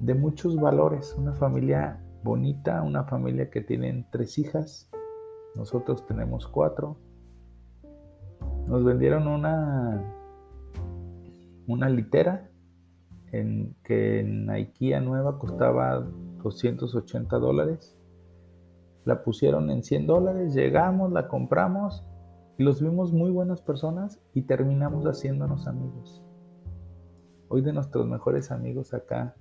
de 0.00 0.14
muchos 0.14 0.56
valores, 0.56 1.14
una 1.16 1.32
familia 1.32 2.00
bonita, 2.22 2.82
una 2.82 3.04
familia 3.04 3.50
que 3.50 3.60
tienen 3.60 4.06
tres 4.10 4.38
hijas, 4.38 4.90
nosotros 5.54 6.06
tenemos 6.06 6.46
cuatro. 6.46 6.96
Nos 8.66 8.84
vendieron 8.84 9.26
una, 9.26 10.02
una 11.66 11.88
litera 11.88 12.48
en, 13.32 13.74
que 13.82 14.20
en 14.20 14.48
IKEA 14.48 15.00
nueva 15.00 15.38
costaba 15.38 16.06
280 16.42 17.38
dólares. 17.38 17.98
La 19.04 19.24
pusieron 19.24 19.70
en 19.70 19.82
100 19.82 20.06
dólares, 20.06 20.54
llegamos, 20.54 21.10
la 21.10 21.26
compramos 21.26 22.06
y 22.58 22.62
los 22.62 22.80
vimos 22.80 23.12
muy 23.12 23.30
buenas 23.30 23.60
personas 23.62 24.20
y 24.32 24.42
terminamos 24.42 25.04
haciéndonos 25.04 25.66
amigos. 25.66 26.22
Hoy 27.48 27.62
de 27.62 27.72
nuestros 27.72 28.06
mejores 28.06 28.52
amigos 28.52 28.94
acá 28.94 29.34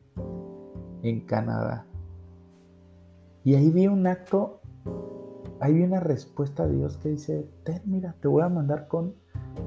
en 1.04 1.26
Canadá. 1.26 1.86
Y 3.44 3.56
ahí 3.56 3.70
vi 3.70 3.88
un 3.88 4.08
acto, 4.08 4.62
ahí 5.60 5.74
vi 5.74 5.84
una 5.84 6.00
respuesta 6.00 6.64
a 6.64 6.68
Dios 6.68 6.98
que 6.98 7.10
dice, 7.10 7.50
ten, 7.64 7.82
mira, 7.86 8.16
te 8.22 8.28
voy 8.28 8.44
a 8.44 8.50
mandar 8.50 8.88
con 8.88 9.16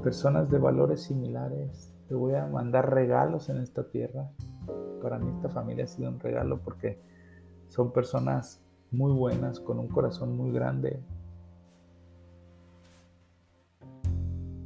personas 0.03 0.49
de 0.49 0.57
valores 0.59 1.03
similares, 1.03 1.94
te 2.07 2.15
voy 2.15 2.35
a 2.35 2.45
mandar 2.45 2.93
regalos 2.93 3.49
en 3.49 3.57
esta 3.57 3.83
tierra. 3.89 4.29
Para 5.01 5.19
mí 5.19 5.31
esta 5.35 5.49
familia 5.49 5.85
ha 5.85 5.87
sido 5.87 6.09
un 6.09 6.19
regalo 6.19 6.59
porque 6.59 6.99
son 7.69 7.91
personas 7.91 8.61
muy 8.91 9.11
buenas, 9.11 9.59
con 9.59 9.79
un 9.79 9.87
corazón 9.87 10.37
muy 10.37 10.51
grande. 10.51 11.01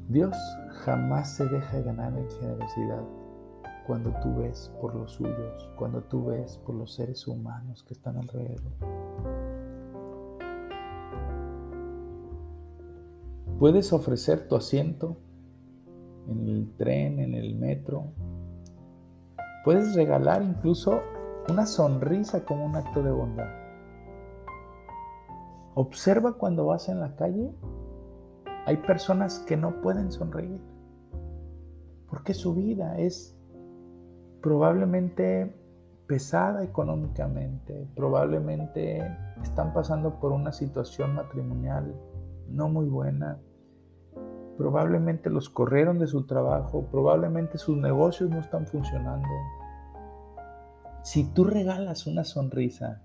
Dios 0.07 0.35
jamás 0.83 1.35
se 1.35 1.47
deja 1.47 1.81
ganar 1.81 2.17
en 2.17 2.29
generosidad 2.31 3.03
cuando 3.85 4.11
tú 4.21 4.35
ves 4.37 4.71
por 4.81 4.95
los 4.95 5.13
suyos, 5.13 5.69
cuando 5.75 6.01
tú 6.03 6.25
ves 6.25 6.57
por 6.57 6.75
los 6.75 6.93
seres 6.93 7.27
humanos 7.27 7.83
que 7.83 7.93
están 7.93 8.17
alrededor. 8.17 8.71
Puedes 13.59 13.91
ofrecer 13.91 14.47
tu 14.47 14.55
asiento 14.55 15.17
en 16.31 16.47
el 16.47 16.73
tren, 16.77 17.19
en 17.19 17.33
el 17.33 17.55
metro. 17.55 18.13
Puedes 19.63 19.95
regalar 19.95 20.41
incluso 20.43 21.01
una 21.49 21.65
sonrisa 21.65 22.45
como 22.45 22.65
un 22.65 22.75
acto 22.75 23.03
de 23.03 23.11
bondad. 23.11 23.49
Observa 25.75 26.33
cuando 26.33 26.65
vas 26.65 26.89
en 26.89 26.99
la 26.99 27.15
calle, 27.15 27.51
hay 28.65 28.77
personas 28.77 29.39
que 29.39 29.57
no 29.57 29.81
pueden 29.81 30.11
sonreír, 30.11 30.61
porque 32.09 32.33
su 32.33 32.53
vida 32.53 32.97
es 32.97 33.35
probablemente 34.41 35.55
pesada 36.07 36.63
económicamente, 36.63 37.87
probablemente 37.95 38.99
están 39.43 39.73
pasando 39.73 40.19
por 40.19 40.31
una 40.31 40.51
situación 40.51 41.15
matrimonial 41.15 41.95
no 42.49 42.67
muy 42.67 42.87
buena, 42.87 43.39
probablemente 44.59 45.29
los 45.29 45.49
corrieron 45.49 45.99
de 45.99 46.07
su 46.07 46.25
trabajo, 46.25 46.85
probablemente 46.91 47.57
sus 47.57 47.77
negocios 47.77 48.29
no 48.29 48.39
están 48.39 48.67
funcionando. 48.67 49.25
Si 51.01 51.23
tú 51.33 51.45
regalas 51.45 52.05
una 52.07 52.25
sonrisa, 52.25 53.01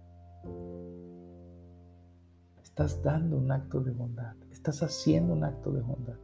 estás 2.60 3.00
dando 3.04 3.36
un 3.36 3.52
acto 3.52 3.80
de 3.80 3.92
bondad, 3.92 4.34
estás 4.50 4.82
haciendo 4.82 5.32
un 5.32 5.44
acto 5.44 5.70
de 5.70 5.80
bondad. 5.80 6.16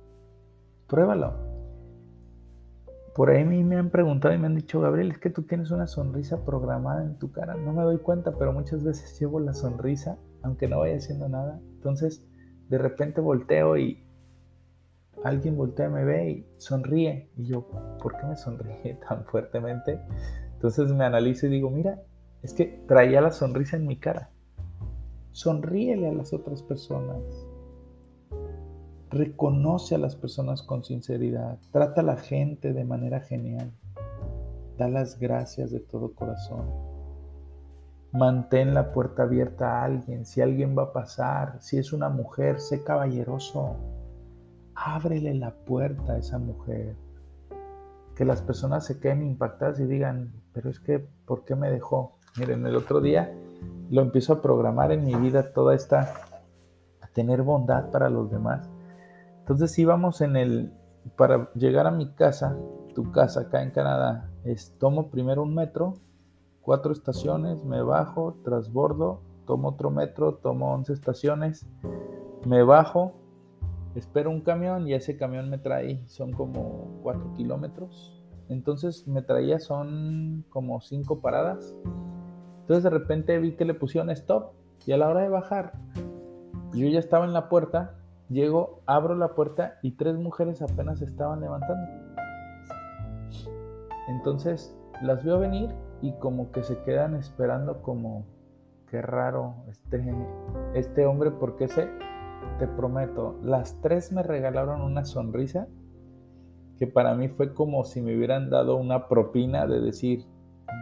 Pruébalo. 0.88 1.32
Por 3.14 3.30
ahí 3.30 3.44
me 3.44 3.76
han 3.76 3.90
preguntado 3.90 4.34
y 4.34 4.38
me 4.38 4.48
han 4.48 4.56
dicho, 4.56 4.80
Gabriel, 4.80 5.12
es 5.12 5.18
que 5.18 5.30
tú 5.30 5.42
tienes 5.42 5.70
una 5.70 5.86
sonrisa 5.86 6.44
programada 6.44 7.04
en 7.04 7.20
tu 7.20 7.30
cara. 7.30 7.54
No 7.54 7.72
me 7.72 7.84
doy 7.84 7.98
cuenta, 7.98 8.32
pero 8.36 8.52
muchas 8.52 8.82
veces 8.82 9.16
llevo 9.20 9.38
la 9.38 9.54
sonrisa, 9.54 10.18
aunque 10.42 10.66
no 10.66 10.80
vaya 10.80 10.96
haciendo 10.96 11.28
nada. 11.28 11.60
Entonces, 11.76 12.26
de 12.68 12.78
repente 12.78 13.20
volteo 13.20 13.76
y 13.76 14.09
alguien 15.24 15.56
voltea, 15.56 15.88
me 15.88 16.04
ve 16.04 16.30
y 16.30 16.46
sonríe. 16.56 17.30
Y 17.36 17.46
yo, 17.46 17.66
¿por 18.00 18.16
qué 18.16 18.26
me 18.26 18.36
sonríe 18.36 18.98
tan 19.08 19.24
fuertemente? 19.24 20.00
Entonces 20.54 20.92
me 20.92 21.04
analizo 21.04 21.46
y 21.46 21.50
digo, 21.50 21.70
mira, 21.70 22.02
es 22.42 22.54
que 22.54 22.84
traía 22.86 23.20
la 23.20 23.30
sonrisa 23.30 23.76
en 23.76 23.86
mi 23.86 23.96
cara. 23.96 24.30
Sonríele 25.32 26.08
a 26.08 26.12
las 26.12 26.32
otras 26.32 26.62
personas. 26.62 27.22
Reconoce 29.10 29.94
a 29.94 29.98
las 29.98 30.16
personas 30.16 30.62
con 30.62 30.84
sinceridad. 30.84 31.58
Trata 31.72 32.00
a 32.00 32.04
la 32.04 32.16
gente 32.16 32.72
de 32.72 32.84
manera 32.84 33.20
genial. 33.20 33.72
Da 34.78 34.88
las 34.88 35.18
gracias 35.18 35.70
de 35.70 35.80
todo 35.80 36.14
corazón. 36.14 36.64
Mantén 38.12 38.74
la 38.74 38.92
puerta 38.92 39.22
abierta 39.22 39.80
a 39.80 39.84
alguien. 39.84 40.26
Si 40.26 40.40
alguien 40.40 40.76
va 40.76 40.84
a 40.84 40.92
pasar, 40.92 41.58
si 41.60 41.78
es 41.78 41.92
una 41.92 42.08
mujer, 42.08 42.60
sé 42.60 42.82
caballeroso. 42.82 43.76
Ábrele 44.74 45.34
la 45.34 45.54
puerta 45.54 46.14
a 46.14 46.18
esa 46.18 46.38
mujer. 46.38 46.96
Que 48.14 48.24
las 48.24 48.42
personas 48.42 48.84
se 48.84 49.00
queden 49.00 49.22
impactadas 49.22 49.80
y 49.80 49.86
digan, 49.86 50.32
pero 50.52 50.70
es 50.70 50.80
que, 50.80 50.98
¿por 50.98 51.44
qué 51.44 51.54
me 51.54 51.70
dejó? 51.70 52.18
Miren, 52.38 52.66
el 52.66 52.76
otro 52.76 53.00
día 53.00 53.32
lo 53.90 54.02
empiezo 54.02 54.34
a 54.34 54.42
programar 54.42 54.92
en 54.92 55.04
mi 55.04 55.14
vida 55.14 55.52
toda 55.52 55.74
esta, 55.74 56.14
a 57.00 57.06
tener 57.08 57.42
bondad 57.42 57.90
para 57.90 58.08
los 58.08 58.30
demás. 58.30 58.68
Entonces 59.40 59.76
íbamos 59.78 60.20
en 60.20 60.36
el, 60.36 60.72
para 61.16 61.52
llegar 61.54 61.86
a 61.86 61.90
mi 61.90 62.12
casa, 62.12 62.56
tu 62.94 63.10
casa 63.10 63.40
acá 63.40 63.62
en 63.62 63.70
Canadá, 63.70 64.30
es 64.44 64.76
tomo 64.78 65.10
primero 65.10 65.42
un 65.42 65.54
metro, 65.54 65.94
cuatro 66.62 66.92
estaciones, 66.92 67.64
me 67.64 67.82
bajo, 67.82 68.36
transbordo, 68.44 69.22
tomo 69.46 69.70
otro 69.70 69.90
metro, 69.90 70.34
tomo 70.34 70.72
11 70.74 70.92
estaciones, 70.92 71.66
me 72.46 72.62
bajo, 72.62 73.12
espero 73.94 74.30
un 74.30 74.40
camión 74.40 74.86
y 74.86 74.94
ese 74.94 75.16
camión 75.16 75.50
me 75.50 75.58
trae, 75.58 76.06
son 76.06 76.32
como 76.32 77.00
4 77.02 77.34
kilómetros. 77.34 78.16
Entonces 78.48 79.06
me 79.06 79.22
traía, 79.22 79.58
son 79.60 80.44
como 80.48 80.80
5 80.80 81.20
paradas. 81.20 81.74
Entonces 82.62 82.84
de 82.84 82.90
repente 82.90 83.38
vi 83.38 83.56
que 83.56 83.64
le 83.64 83.74
pusieron 83.74 84.10
stop 84.10 84.52
y 84.86 84.92
a 84.92 84.96
la 84.96 85.08
hora 85.08 85.22
de 85.22 85.28
bajar, 85.28 85.72
yo 86.72 86.86
ya 86.88 86.98
estaba 86.98 87.24
en 87.24 87.32
la 87.32 87.48
puerta 87.48 88.00
Llego, 88.30 88.80
abro 88.86 89.16
la 89.16 89.34
puerta 89.34 89.80
y 89.82 89.96
tres 89.96 90.14
mujeres 90.14 90.62
apenas 90.62 91.02
estaban 91.02 91.40
levantando. 91.40 91.90
Entonces 94.06 94.72
las 95.02 95.24
veo 95.24 95.40
venir 95.40 95.70
y 96.00 96.12
como 96.12 96.52
que 96.52 96.62
se 96.62 96.78
quedan 96.82 97.16
esperando 97.16 97.82
como, 97.82 98.24
qué 98.88 99.02
raro, 99.02 99.56
este, 99.68 100.14
este 100.74 101.06
hombre, 101.06 101.32
porque 101.32 101.66
sé, 101.66 101.90
te 102.60 102.68
prometo, 102.68 103.38
las 103.42 103.80
tres 103.80 104.12
me 104.12 104.22
regalaron 104.22 104.82
una 104.82 105.06
sonrisa 105.06 105.66
que 106.78 106.86
para 106.86 107.14
mí 107.14 107.28
fue 107.28 107.54
como 107.54 107.84
si 107.84 108.02
me 108.02 108.14
hubieran 108.14 108.50
dado 108.50 108.76
una 108.76 109.08
propina 109.08 109.66
de 109.66 109.80
decir, 109.80 110.26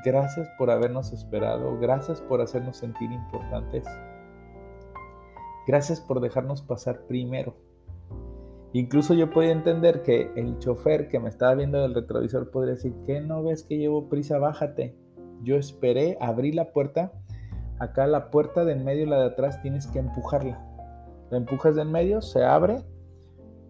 gracias 0.04 0.48
por 0.58 0.70
habernos 0.70 1.12
esperado, 1.12 1.78
gracias 1.78 2.20
por 2.20 2.40
hacernos 2.40 2.78
sentir 2.78 3.12
importantes. 3.12 3.84
Gracias 5.68 6.00
por 6.00 6.20
dejarnos 6.20 6.62
pasar 6.62 7.02
primero. 7.06 7.54
Incluso 8.72 9.14
yo 9.14 9.30
podía 9.30 9.52
entender 9.52 10.02
que 10.02 10.32
el 10.34 10.58
chofer 10.58 11.08
que 11.08 11.20
me 11.20 11.28
estaba 11.28 11.54
viendo 11.54 11.80
del 11.80 11.94
retrovisor 11.94 12.50
podría 12.50 12.74
decir, 12.74 12.94
¿qué 13.06 13.20
no 13.20 13.44
ves 13.44 13.62
que 13.62 13.78
llevo 13.78 14.08
prisa? 14.08 14.38
Bájate. 14.38 14.96
Yo 15.42 15.56
esperé, 15.56 16.18
abrí 16.20 16.50
la 16.50 16.72
puerta. 16.72 17.12
Acá 17.78 18.08
la 18.08 18.30
puerta 18.30 18.64
de 18.64 18.72
en 18.72 18.84
medio, 18.84 19.06
la 19.06 19.20
de 19.20 19.26
atrás, 19.26 19.62
tienes 19.62 19.86
que 19.86 20.00
empujarla. 20.00 20.67
La 21.30 21.38
empujas 21.38 21.76
de 21.76 21.82
en 21.82 21.92
medio, 21.92 22.20
se 22.20 22.44
abre. 22.44 22.84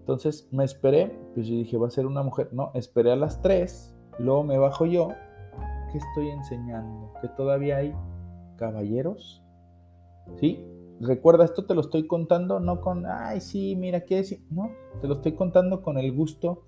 Entonces 0.00 0.48
me 0.52 0.64
esperé, 0.64 1.18
pues 1.34 1.46
yo 1.46 1.54
dije, 1.54 1.76
va 1.76 1.88
a 1.88 1.90
ser 1.90 2.06
una 2.06 2.22
mujer. 2.22 2.48
No, 2.52 2.70
esperé 2.74 3.12
a 3.12 3.16
las 3.16 3.42
tres, 3.42 3.94
luego 4.18 4.44
me 4.44 4.58
bajo 4.58 4.86
yo. 4.86 5.08
¿Qué 5.92 5.98
estoy 5.98 6.28
enseñando? 6.28 7.12
Que 7.20 7.28
todavía 7.28 7.78
hay 7.78 7.94
caballeros. 8.56 9.42
¿Sí? 10.40 10.64
Recuerda, 11.00 11.44
esto 11.44 11.64
te 11.64 11.74
lo 11.74 11.80
estoy 11.80 12.06
contando 12.06 12.58
no 12.58 12.80
con, 12.80 13.06
ay, 13.06 13.40
sí, 13.40 13.76
mira, 13.76 14.04
¿qué 14.04 14.16
decir? 14.16 14.44
No, 14.50 14.70
te 15.00 15.06
lo 15.06 15.14
estoy 15.14 15.32
contando 15.32 15.82
con 15.82 15.96
el 15.96 16.12
gusto 16.12 16.64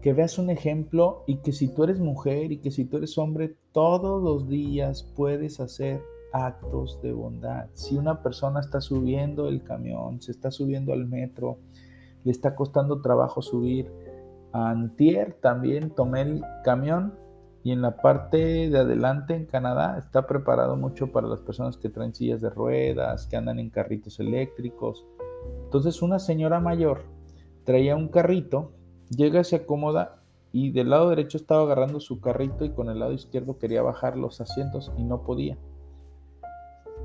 que 0.00 0.12
veas 0.12 0.38
un 0.38 0.50
ejemplo 0.50 1.24
y 1.26 1.36
que 1.36 1.52
si 1.52 1.68
tú 1.68 1.84
eres 1.84 2.00
mujer 2.00 2.52
y 2.52 2.58
que 2.58 2.70
si 2.70 2.84
tú 2.84 2.96
eres 2.96 3.18
hombre, 3.18 3.56
todos 3.72 4.22
los 4.22 4.48
días 4.48 5.02
puedes 5.14 5.60
hacer 5.60 6.02
actos 6.32 7.00
de 7.02 7.12
bondad. 7.12 7.66
Si 7.74 7.96
una 7.96 8.22
persona 8.22 8.60
está 8.60 8.80
subiendo 8.80 9.48
el 9.48 9.62
camión, 9.62 10.20
se 10.20 10.32
está 10.32 10.50
subiendo 10.50 10.92
al 10.92 11.06
metro, 11.06 11.58
le 12.24 12.30
está 12.30 12.54
costando 12.54 13.00
trabajo 13.00 13.42
subir, 13.42 13.92
antier 14.52 15.38
también 15.40 15.90
tomé 15.90 16.22
el 16.22 16.44
camión 16.64 17.14
y 17.62 17.72
en 17.72 17.82
la 17.82 17.96
parte 17.96 18.70
de 18.70 18.78
adelante 18.78 19.34
en 19.34 19.46
Canadá 19.46 19.98
está 19.98 20.26
preparado 20.26 20.76
mucho 20.76 21.12
para 21.12 21.28
las 21.28 21.40
personas 21.40 21.76
que 21.76 21.90
traen 21.90 22.14
sillas 22.14 22.40
de 22.40 22.50
ruedas, 22.50 23.26
que 23.26 23.36
andan 23.36 23.58
en 23.58 23.70
carritos 23.70 24.18
eléctricos. 24.18 25.06
Entonces 25.64 26.02
una 26.02 26.18
señora 26.18 26.60
mayor 26.60 27.02
traía 27.64 27.96
un 27.96 28.08
carrito, 28.08 28.72
llega, 29.10 29.44
se 29.44 29.56
acomoda 29.56 30.22
y 30.52 30.70
del 30.70 30.90
lado 30.90 31.10
derecho 31.10 31.36
estaba 31.36 31.62
agarrando 31.62 32.00
su 32.00 32.20
carrito 32.20 32.64
y 32.64 32.70
con 32.70 32.88
el 32.88 32.98
lado 32.98 33.12
izquierdo 33.12 33.58
quería 33.58 33.82
bajar 33.82 34.16
los 34.16 34.40
asientos 34.40 34.90
y 34.96 35.04
no 35.04 35.22
podía. 35.22 35.58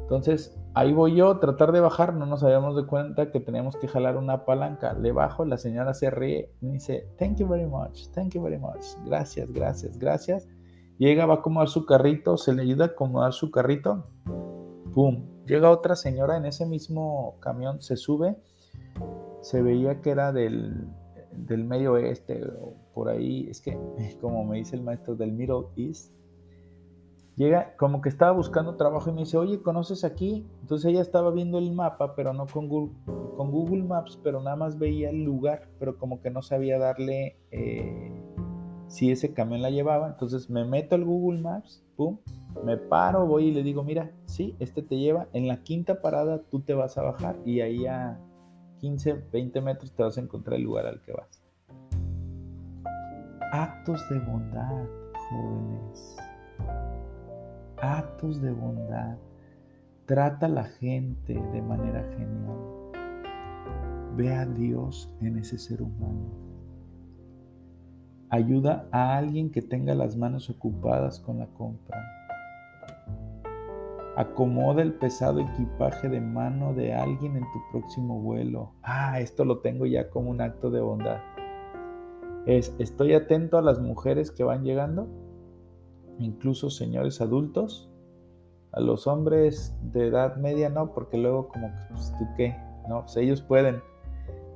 Entonces 0.05 0.55
ahí 0.75 0.93
voy 0.93 1.15
yo 1.15 1.39
tratar 1.39 1.71
de 1.71 1.79
bajar, 1.79 2.13
no 2.13 2.27
nos 2.27 2.43
habíamos 2.43 2.75
de 2.75 2.85
cuenta 2.85 3.31
que 3.31 3.39
teníamos 3.39 3.75
que 3.75 3.87
jalar 3.87 4.17
una 4.17 4.45
palanca. 4.45 4.93
Le 4.93 5.11
bajo, 5.11 5.45
la 5.45 5.57
señora 5.57 5.95
se 5.95 6.11
ríe 6.11 6.51
y 6.61 6.67
dice, 6.67 7.09
thank 7.17 7.37
you 7.37 7.47
very 7.47 7.65
much, 7.65 8.09
thank 8.13 8.33
you 8.33 8.43
very 8.43 8.59
much, 8.59 8.85
gracias, 9.03 9.51
gracias, 9.51 9.97
gracias. 9.97 10.47
Llega, 10.99 11.25
va 11.25 11.35
a 11.35 11.37
acomodar 11.37 11.69
su 11.69 11.87
carrito, 11.87 12.37
se 12.37 12.53
le 12.53 12.61
ayuda 12.61 12.85
a 12.85 12.87
acomodar 12.89 13.33
su 13.33 13.49
carrito, 13.49 14.05
¡pum! 14.93 15.25
Llega 15.47 15.71
otra 15.71 15.95
señora 15.95 16.37
en 16.37 16.45
ese 16.45 16.67
mismo 16.67 17.37
camión, 17.39 17.81
se 17.81 17.97
sube, 17.97 18.37
se 19.41 19.63
veía 19.63 20.01
que 20.01 20.11
era 20.11 20.31
del, 20.31 20.87
del 21.31 21.63
medio 21.63 21.93
oeste 21.93 22.45
por 22.93 23.09
ahí, 23.09 23.47
es 23.49 23.59
que 23.59 23.75
como 24.21 24.45
me 24.45 24.57
dice 24.57 24.75
el 24.75 24.83
maestro 24.83 25.15
del 25.15 25.31
Middle 25.31 25.65
East, 25.75 26.13
llega 27.35 27.75
como 27.77 28.01
que 28.01 28.09
estaba 28.09 28.31
buscando 28.31 28.75
trabajo 28.75 29.09
y 29.09 29.13
me 29.13 29.21
dice, 29.21 29.37
oye, 29.37 29.61
¿conoces 29.61 30.03
aquí? 30.03 30.47
Entonces 30.61 30.91
ella 30.91 31.01
estaba 31.01 31.31
viendo 31.31 31.57
el 31.57 31.71
mapa, 31.71 32.15
pero 32.15 32.33
no 32.33 32.45
con 32.47 32.67
Google, 32.69 33.83
Maps, 33.83 34.19
pero 34.23 34.41
nada 34.41 34.55
más 34.55 34.77
veía 34.77 35.09
el 35.09 35.23
lugar, 35.23 35.67
pero 35.79 35.97
como 35.97 36.21
que 36.21 36.29
no 36.29 36.41
sabía 36.41 36.79
darle 36.79 37.37
eh, 37.51 38.11
si 38.87 39.11
ese 39.11 39.33
camión 39.33 39.61
la 39.61 39.69
llevaba. 39.69 40.07
Entonces 40.07 40.49
me 40.49 40.65
meto 40.65 40.95
al 40.95 41.03
Google 41.03 41.41
Maps, 41.41 41.83
pum, 41.95 42.17
me 42.63 42.77
paro, 42.77 43.25
voy 43.25 43.47
y 43.47 43.51
le 43.51 43.63
digo, 43.63 43.83
mira, 43.83 44.11
sí, 44.25 44.55
este 44.59 44.81
te 44.81 44.97
lleva, 44.97 45.27
en 45.33 45.47
la 45.47 45.61
quinta 45.63 46.01
parada 46.01 46.41
tú 46.49 46.61
te 46.61 46.73
vas 46.73 46.97
a 46.97 47.03
bajar 47.03 47.37
y 47.45 47.61
ahí 47.61 47.85
a 47.85 48.17
15, 48.79 49.25
20 49.31 49.61
metros 49.61 49.91
te 49.91 50.03
vas 50.03 50.17
a 50.17 50.21
encontrar 50.21 50.57
el 50.57 50.63
lugar 50.63 50.85
al 50.85 51.01
que 51.01 51.11
vas. 51.11 51.41
Actos 53.51 54.01
de 54.09 54.19
bondad, 54.19 54.85
jóvenes 55.29 56.24
actos 57.85 58.41
de 58.41 58.51
bondad. 58.51 59.17
Trata 60.05 60.47
a 60.47 60.49
la 60.49 60.65
gente 60.65 61.33
de 61.33 61.61
manera 61.61 62.03
genial. 62.17 62.57
Ve 64.15 64.33
a 64.33 64.45
Dios 64.45 65.11
en 65.21 65.37
ese 65.37 65.57
ser 65.57 65.81
humano. 65.81 66.29
Ayuda 68.29 68.87
a 68.91 69.17
alguien 69.17 69.51
que 69.51 69.61
tenga 69.61 69.93
las 69.93 70.15
manos 70.17 70.49
ocupadas 70.49 71.19
con 71.19 71.39
la 71.39 71.47
compra. 71.47 72.03
Acomoda 74.17 74.81
el 74.81 74.93
pesado 74.93 75.41
equipaje 75.41 76.07
de 76.07 76.21
mano 76.21 76.73
de 76.73 76.93
alguien 76.93 77.35
en 77.35 77.43
tu 77.43 77.59
próximo 77.71 78.19
vuelo. 78.19 78.71
Ah, 78.81 79.19
esto 79.19 79.43
lo 79.43 79.59
tengo 79.59 79.85
ya 79.85 80.09
como 80.09 80.31
un 80.31 80.41
acto 80.41 80.71
de 80.71 80.81
bondad. 80.81 81.19
Es, 82.45 82.73
estoy 82.79 83.13
atento 83.13 83.57
a 83.57 83.61
las 83.61 83.79
mujeres 83.79 84.31
que 84.31 84.43
van 84.43 84.63
llegando 84.63 85.07
incluso 86.19 86.69
señores 86.69 87.21
adultos. 87.21 87.89
A 88.71 88.81
los 88.81 89.07
hombres 89.07 89.73
de 89.93 90.07
edad 90.07 90.35
media 90.35 90.69
no, 90.69 90.93
porque 90.93 91.17
luego 91.17 91.47
como 91.47 91.71
pues 91.89 92.11
tú 92.17 92.25
qué, 92.35 92.57
no, 92.89 93.01
pues 93.01 93.15
ellos 93.17 93.41
pueden. 93.41 93.81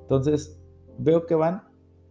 Entonces 0.02 0.62
veo 0.98 1.26
que 1.26 1.36
van, 1.36 1.63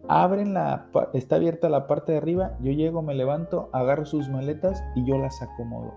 abren 0.07 0.53
la, 0.53 0.89
está 1.13 1.35
abierta 1.35 1.69
la 1.69 1.85
parte 1.85 2.13
de 2.13 2.17
arriba, 2.17 2.57
yo 2.61 2.71
llego, 2.71 3.01
me 3.01 3.13
levanto, 3.13 3.69
agarro 3.73 4.05
sus 4.05 4.27
maletas 4.29 4.83
y 4.95 5.05
yo 5.05 5.17
las 5.19 5.41
acomodo. 5.41 5.93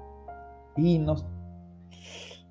Y 0.77 0.99
no, 0.99 1.17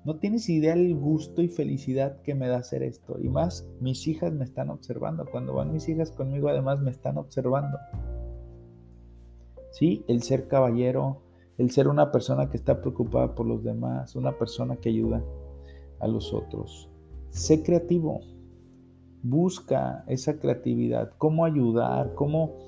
no 0.04 0.16
tienes 0.16 0.48
idea 0.48 0.72
el 0.74 0.96
gusto 0.96 1.42
y 1.42 1.48
felicidad 1.48 2.20
que 2.22 2.34
me 2.34 2.48
da 2.48 2.58
hacer 2.58 2.82
esto. 2.82 3.18
Y 3.20 3.28
más, 3.28 3.68
mis 3.80 4.08
hijas 4.08 4.32
me 4.32 4.44
están 4.44 4.70
observando. 4.70 5.24
Cuando 5.30 5.54
van 5.54 5.72
mis 5.72 5.88
hijas 5.88 6.10
conmigo, 6.10 6.48
además 6.48 6.80
me 6.80 6.90
están 6.90 7.18
observando. 7.18 7.78
¿Sí? 9.72 10.04
El 10.06 10.22
ser 10.22 10.46
caballero, 10.46 11.22
el 11.58 11.70
ser 11.70 11.88
una 11.88 12.12
persona 12.12 12.48
que 12.48 12.56
está 12.56 12.80
preocupada 12.80 13.34
por 13.34 13.46
los 13.46 13.64
demás, 13.64 14.14
una 14.14 14.38
persona 14.38 14.76
que 14.76 14.90
ayuda 14.90 15.24
a 15.98 16.06
los 16.06 16.32
otros. 16.32 16.88
Sé 17.30 17.62
creativo, 17.62 18.20
busca 19.22 20.04
esa 20.06 20.38
creatividad, 20.38 21.12
cómo 21.18 21.44
ayudar, 21.44 22.14
cómo 22.14 22.58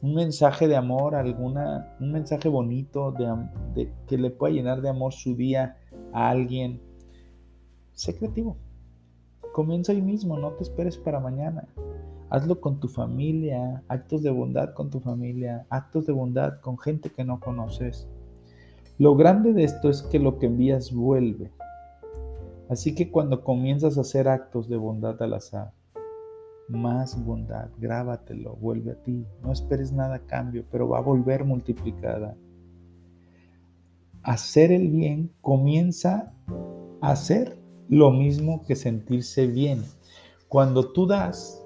un 0.00 0.14
mensaje 0.14 0.68
de 0.68 0.76
amor, 0.76 1.14
alguna, 1.14 1.96
un 2.00 2.12
mensaje 2.12 2.48
bonito 2.48 3.12
de, 3.12 3.92
que 4.06 4.16
le 4.16 4.30
pueda 4.30 4.54
llenar 4.54 4.80
de 4.80 4.88
amor 4.88 5.12
su 5.12 5.34
día 5.34 5.76
a 6.12 6.30
alguien. 6.30 6.80
Sé 7.92 8.16
creativo. 8.16 8.56
Comienza 9.52 9.92
hoy 9.92 10.02
mismo, 10.02 10.38
no 10.38 10.52
te 10.52 10.62
esperes 10.62 10.96
para 10.96 11.18
mañana. 11.18 11.66
Hazlo 12.30 12.60
con 12.60 12.78
tu 12.78 12.88
familia, 12.88 13.82
actos 13.88 14.22
de 14.22 14.30
bondad 14.30 14.74
con 14.74 14.90
tu 14.90 15.00
familia, 15.00 15.66
actos 15.70 16.06
de 16.06 16.12
bondad 16.12 16.60
con 16.60 16.78
gente 16.78 17.10
que 17.10 17.24
no 17.24 17.40
conoces. 17.40 18.06
Lo 18.98 19.16
grande 19.16 19.52
de 19.52 19.64
esto 19.64 19.88
es 19.88 20.02
que 20.02 20.18
lo 20.18 20.38
que 20.38 20.46
envías 20.46 20.92
vuelve. 20.92 21.50
Así 22.68 22.94
que 22.94 23.10
cuando 23.10 23.42
comienzas 23.42 23.96
a 23.96 24.02
hacer 24.02 24.28
actos 24.28 24.68
de 24.68 24.76
bondad 24.76 25.22
al 25.22 25.34
azar, 25.34 25.72
más 26.68 27.24
bondad, 27.24 27.70
grábatelo, 27.78 28.56
vuelve 28.56 28.92
a 28.92 29.02
ti. 29.02 29.24
No 29.42 29.52
esperes 29.52 29.92
nada 29.92 30.16
a 30.16 30.26
cambio, 30.26 30.64
pero 30.70 30.88
va 30.88 30.98
a 30.98 31.02
volver 31.02 31.44
multiplicada. 31.44 32.36
Hacer 34.22 34.70
el 34.70 34.88
bien 34.88 35.32
comienza 35.40 36.34
a 37.00 37.12
hacer 37.12 37.58
lo 37.88 38.10
mismo 38.10 38.62
que 38.64 38.76
sentirse 38.76 39.46
bien. 39.46 39.82
Cuando 40.48 40.92
tú 40.92 41.06
das, 41.06 41.64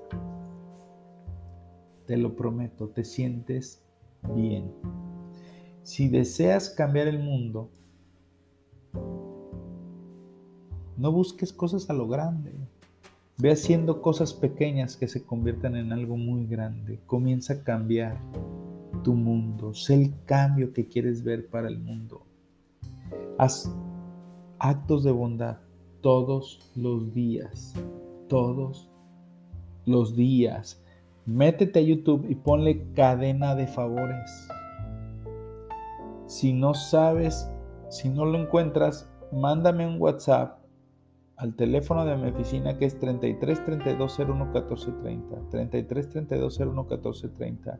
te 2.13 2.19
lo 2.19 2.37
prometo, 2.37 2.91
te 2.91 3.05
sientes 3.05 3.83
bien. 4.35 4.71
Si 5.83 6.09
deseas 6.09 6.69
cambiar 6.69 7.09
el 7.09 7.19
mundo, 7.19 7.71
no 10.99 11.11
busques 11.11 11.55
cosas 11.55 11.89
a 11.89 11.95
lo 11.95 12.07
grande. 12.07 12.53
Ve 13.39 13.53
haciendo 13.53 14.03
cosas 14.03 14.35
pequeñas 14.35 14.95
que 14.95 15.09
se 15.09 15.25
conviertan 15.25 15.75
en 15.75 15.91
algo 15.91 16.19
muy 16.19 16.47
grande. 16.47 17.01
Comienza 17.07 17.55
a 17.55 17.65
cambiar 17.65 18.21
tu 19.03 19.15
mundo. 19.15 19.73
Sé 19.73 19.95
el 19.95 20.13
cambio 20.27 20.75
que 20.75 20.89
quieres 20.89 21.25
ver 21.25 21.49
para 21.49 21.69
el 21.69 21.79
mundo. 21.79 22.27
Haz 23.39 23.75
actos 24.59 25.03
de 25.03 25.13
bondad 25.13 25.61
todos 26.03 26.71
los 26.77 27.15
días. 27.15 27.73
Todos 28.29 28.91
los 29.87 30.15
días. 30.15 30.82
Métete 31.25 31.79
a 31.79 31.83
YouTube 31.83 32.27
y 32.29 32.35
ponle 32.35 32.93
cadena 32.95 33.55
de 33.55 33.69
favores. 33.69 34.49
Si 36.27 36.53
no 36.53 36.75
sabes, 36.75 37.49
si 37.91 38.09
no 38.09 38.25
lo 38.25 38.39
encuentras, 38.39 39.09
mándame 39.31 39.87
un 39.87 40.03
WhatsApp 40.03 40.59
al 41.37 41.55
teléfono 41.55 42.05
de 42.05 42.17
mi 42.17 42.29
oficina 42.29 42.77
que 42.77 42.87
es 42.87 42.99
33 42.99 43.65
32 43.65 44.19
01 44.19 44.53
14 44.53 44.93
30. 45.01 45.49
33 45.49 46.09
32 46.09 46.59
01 46.59 46.87
14 46.89 47.29
30. 47.29 47.79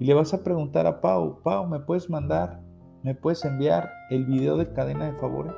Y 0.00 0.06
le 0.06 0.14
vas 0.14 0.32
a 0.32 0.42
preguntar 0.42 0.86
a 0.86 1.02
Pau, 1.02 1.42
Pau, 1.42 1.66
¿me 1.68 1.80
puedes 1.80 2.08
mandar, 2.08 2.62
me 3.02 3.14
puedes 3.14 3.44
enviar 3.44 3.90
el 4.08 4.24
video 4.24 4.56
de 4.56 4.72
cadena 4.72 5.12
de 5.12 5.18
favores? 5.18 5.54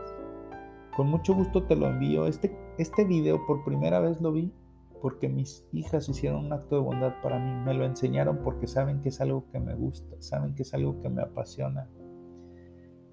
Con 0.96 1.08
mucho 1.08 1.36
gusto 1.36 1.62
te 1.62 1.76
lo 1.76 1.86
envío. 1.86 2.26
Este, 2.26 2.58
este 2.78 3.04
video 3.04 3.46
por 3.46 3.64
primera 3.64 4.00
vez 4.00 4.20
lo 4.20 4.32
vi 4.32 4.52
porque 5.00 5.28
mis 5.28 5.66
hijas 5.72 6.08
hicieron 6.08 6.46
un 6.46 6.52
acto 6.52 6.76
de 6.76 6.82
bondad 6.82 7.14
para 7.22 7.38
mí, 7.38 7.64
me 7.64 7.74
lo 7.74 7.84
enseñaron 7.84 8.38
porque 8.44 8.66
saben 8.66 9.00
que 9.00 9.10
es 9.10 9.20
algo 9.20 9.44
que 9.50 9.60
me 9.60 9.74
gusta, 9.74 10.16
saben 10.20 10.54
que 10.54 10.62
es 10.62 10.74
algo 10.74 11.00
que 11.00 11.08
me 11.08 11.22
apasiona. 11.22 11.88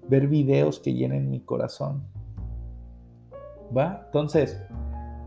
Ver 0.08 0.28
videos 0.28 0.80
que 0.80 0.94
llenen 0.94 1.30
mi 1.30 1.40
corazón. 1.40 2.04
¿Va? 3.76 4.02
Entonces, 4.06 4.62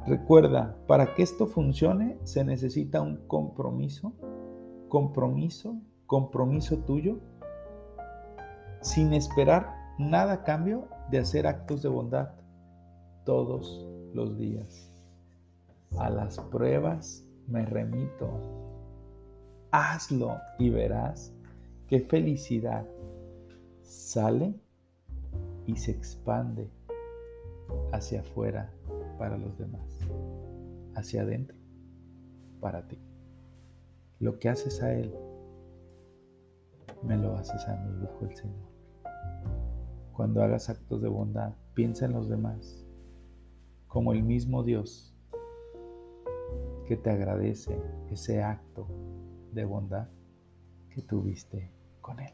recuerda, 0.07 0.77
para 0.87 1.13
que 1.13 1.23
esto 1.23 1.47
funcione 1.47 2.17
se 2.23 2.43
necesita 2.43 3.01
un 3.01 3.17
compromiso, 3.27 4.13
compromiso, 4.87 5.75
compromiso 6.05 6.77
tuyo, 6.79 7.19
sin 8.81 9.13
esperar 9.13 9.75
nada 9.97 10.33
a 10.33 10.43
cambio 10.43 10.87
de 11.11 11.19
hacer 11.19 11.45
actos 11.45 11.81
de 11.81 11.89
bondad 11.89 12.29
todos 13.25 13.85
los 14.13 14.37
días. 14.37 14.88
A 15.97 16.09
las 16.09 16.39
pruebas 16.39 17.25
me 17.47 17.65
remito. 17.65 18.29
Hazlo 19.71 20.37
y 20.57 20.69
verás 20.69 21.33
qué 21.87 21.99
felicidad 22.01 22.85
sale 23.83 24.55
y 25.65 25.75
se 25.75 25.91
expande 25.91 26.69
hacia 27.91 28.21
afuera 28.21 28.71
para 29.17 29.37
los 29.37 29.57
demás, 29.57 29.99
hacia 30.95 31.23
adentro 31.23 31.57
para 32.59 32.87
ti. 32.87 32.99
Lo 34.19 34.39
que 34.39 34.49
haces 34.49 34.81
a 34.81 34.93
Él 34.93 35.13
me 37.03 37.17
lo 37.17 37.35
haces 37.35 37.67
a 37.67 37.75
mí, 37.77 37.99
dijo 38.01 38.25
el 38.25 38.35
Señor. 38.35 38.69
Cuando 40.13 40.43
hagas 40.43 40.69
actos 40.69 41.01
de 41.01 41.07
bondad, 41.07 41.53
piensa 41.73 42.05
en 42.05 42.13
los 42.13 42.27
demás, 42.27 42.85
como 43.87 44.13
el 44.13 44.23
mismo 44.23 44.63
Dios 44.63 45.08
que 46.89 46.97
te 46.97 47.11
agradece 47.11 47.79
ese 48.09 48.41
acto 48.41 48.87
de 49.51 49.63
bondad 49.63 50.07
que 50.89 51.03
tuviste 51.03 51.71
con 52.01 52.19
Él. 52.19 52.33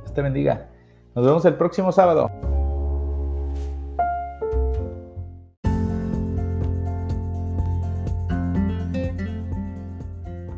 Dios 0.00 0.12
te 0.12 0.22
bendiga. 0.22 0.68
Nos 1.14 1.24
vemos 1.24 1.44
el 1.44 1.54
próximo 1.54 1.92
sábado. 1.92 2.28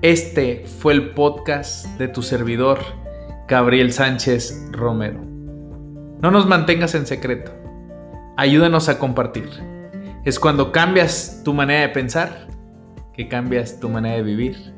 Este 0.00 0.64
fue 0.64 0.94
el 0.94 1.12
podcast 1.12 1.84
de 1.98 2.08
tu 2.08 2.22
servidor, 2.22 2.78
Gabriel 3.46 3.92
Sánchez 3.92 4.70
Romero. 4.72 5.20
No 6.22 6.30
nos 6.30 6.46
mantengas 6.46 6.94
en 6.94 7.04
secreto. 7.04 7.52
Ayúdanos 8.38 8.88
a 8.88 8.98
compartir. 8.98 9.50
Es 10.24 10.40
cuando 10.40 10.72
cambias 10.72 11.42
tu 11.44 11.52
manera 11.52 11.82
de 11.82 11.90
pensar 11.90 12.48
que 13.14 13.28
cambias 13.28 13.80
tu 13.80 13.88
manera 13.88 14.16
de 14.16 14.22
vivir. 14.22 14.74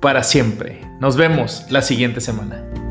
Para 0.00 0.22
siempre. 0.22 0.80
Nos 1.00 1.16
vemos 1.16 1.66
la 1.70 1.82
siguiente 1.82 2.20
semana. 2.20 2.87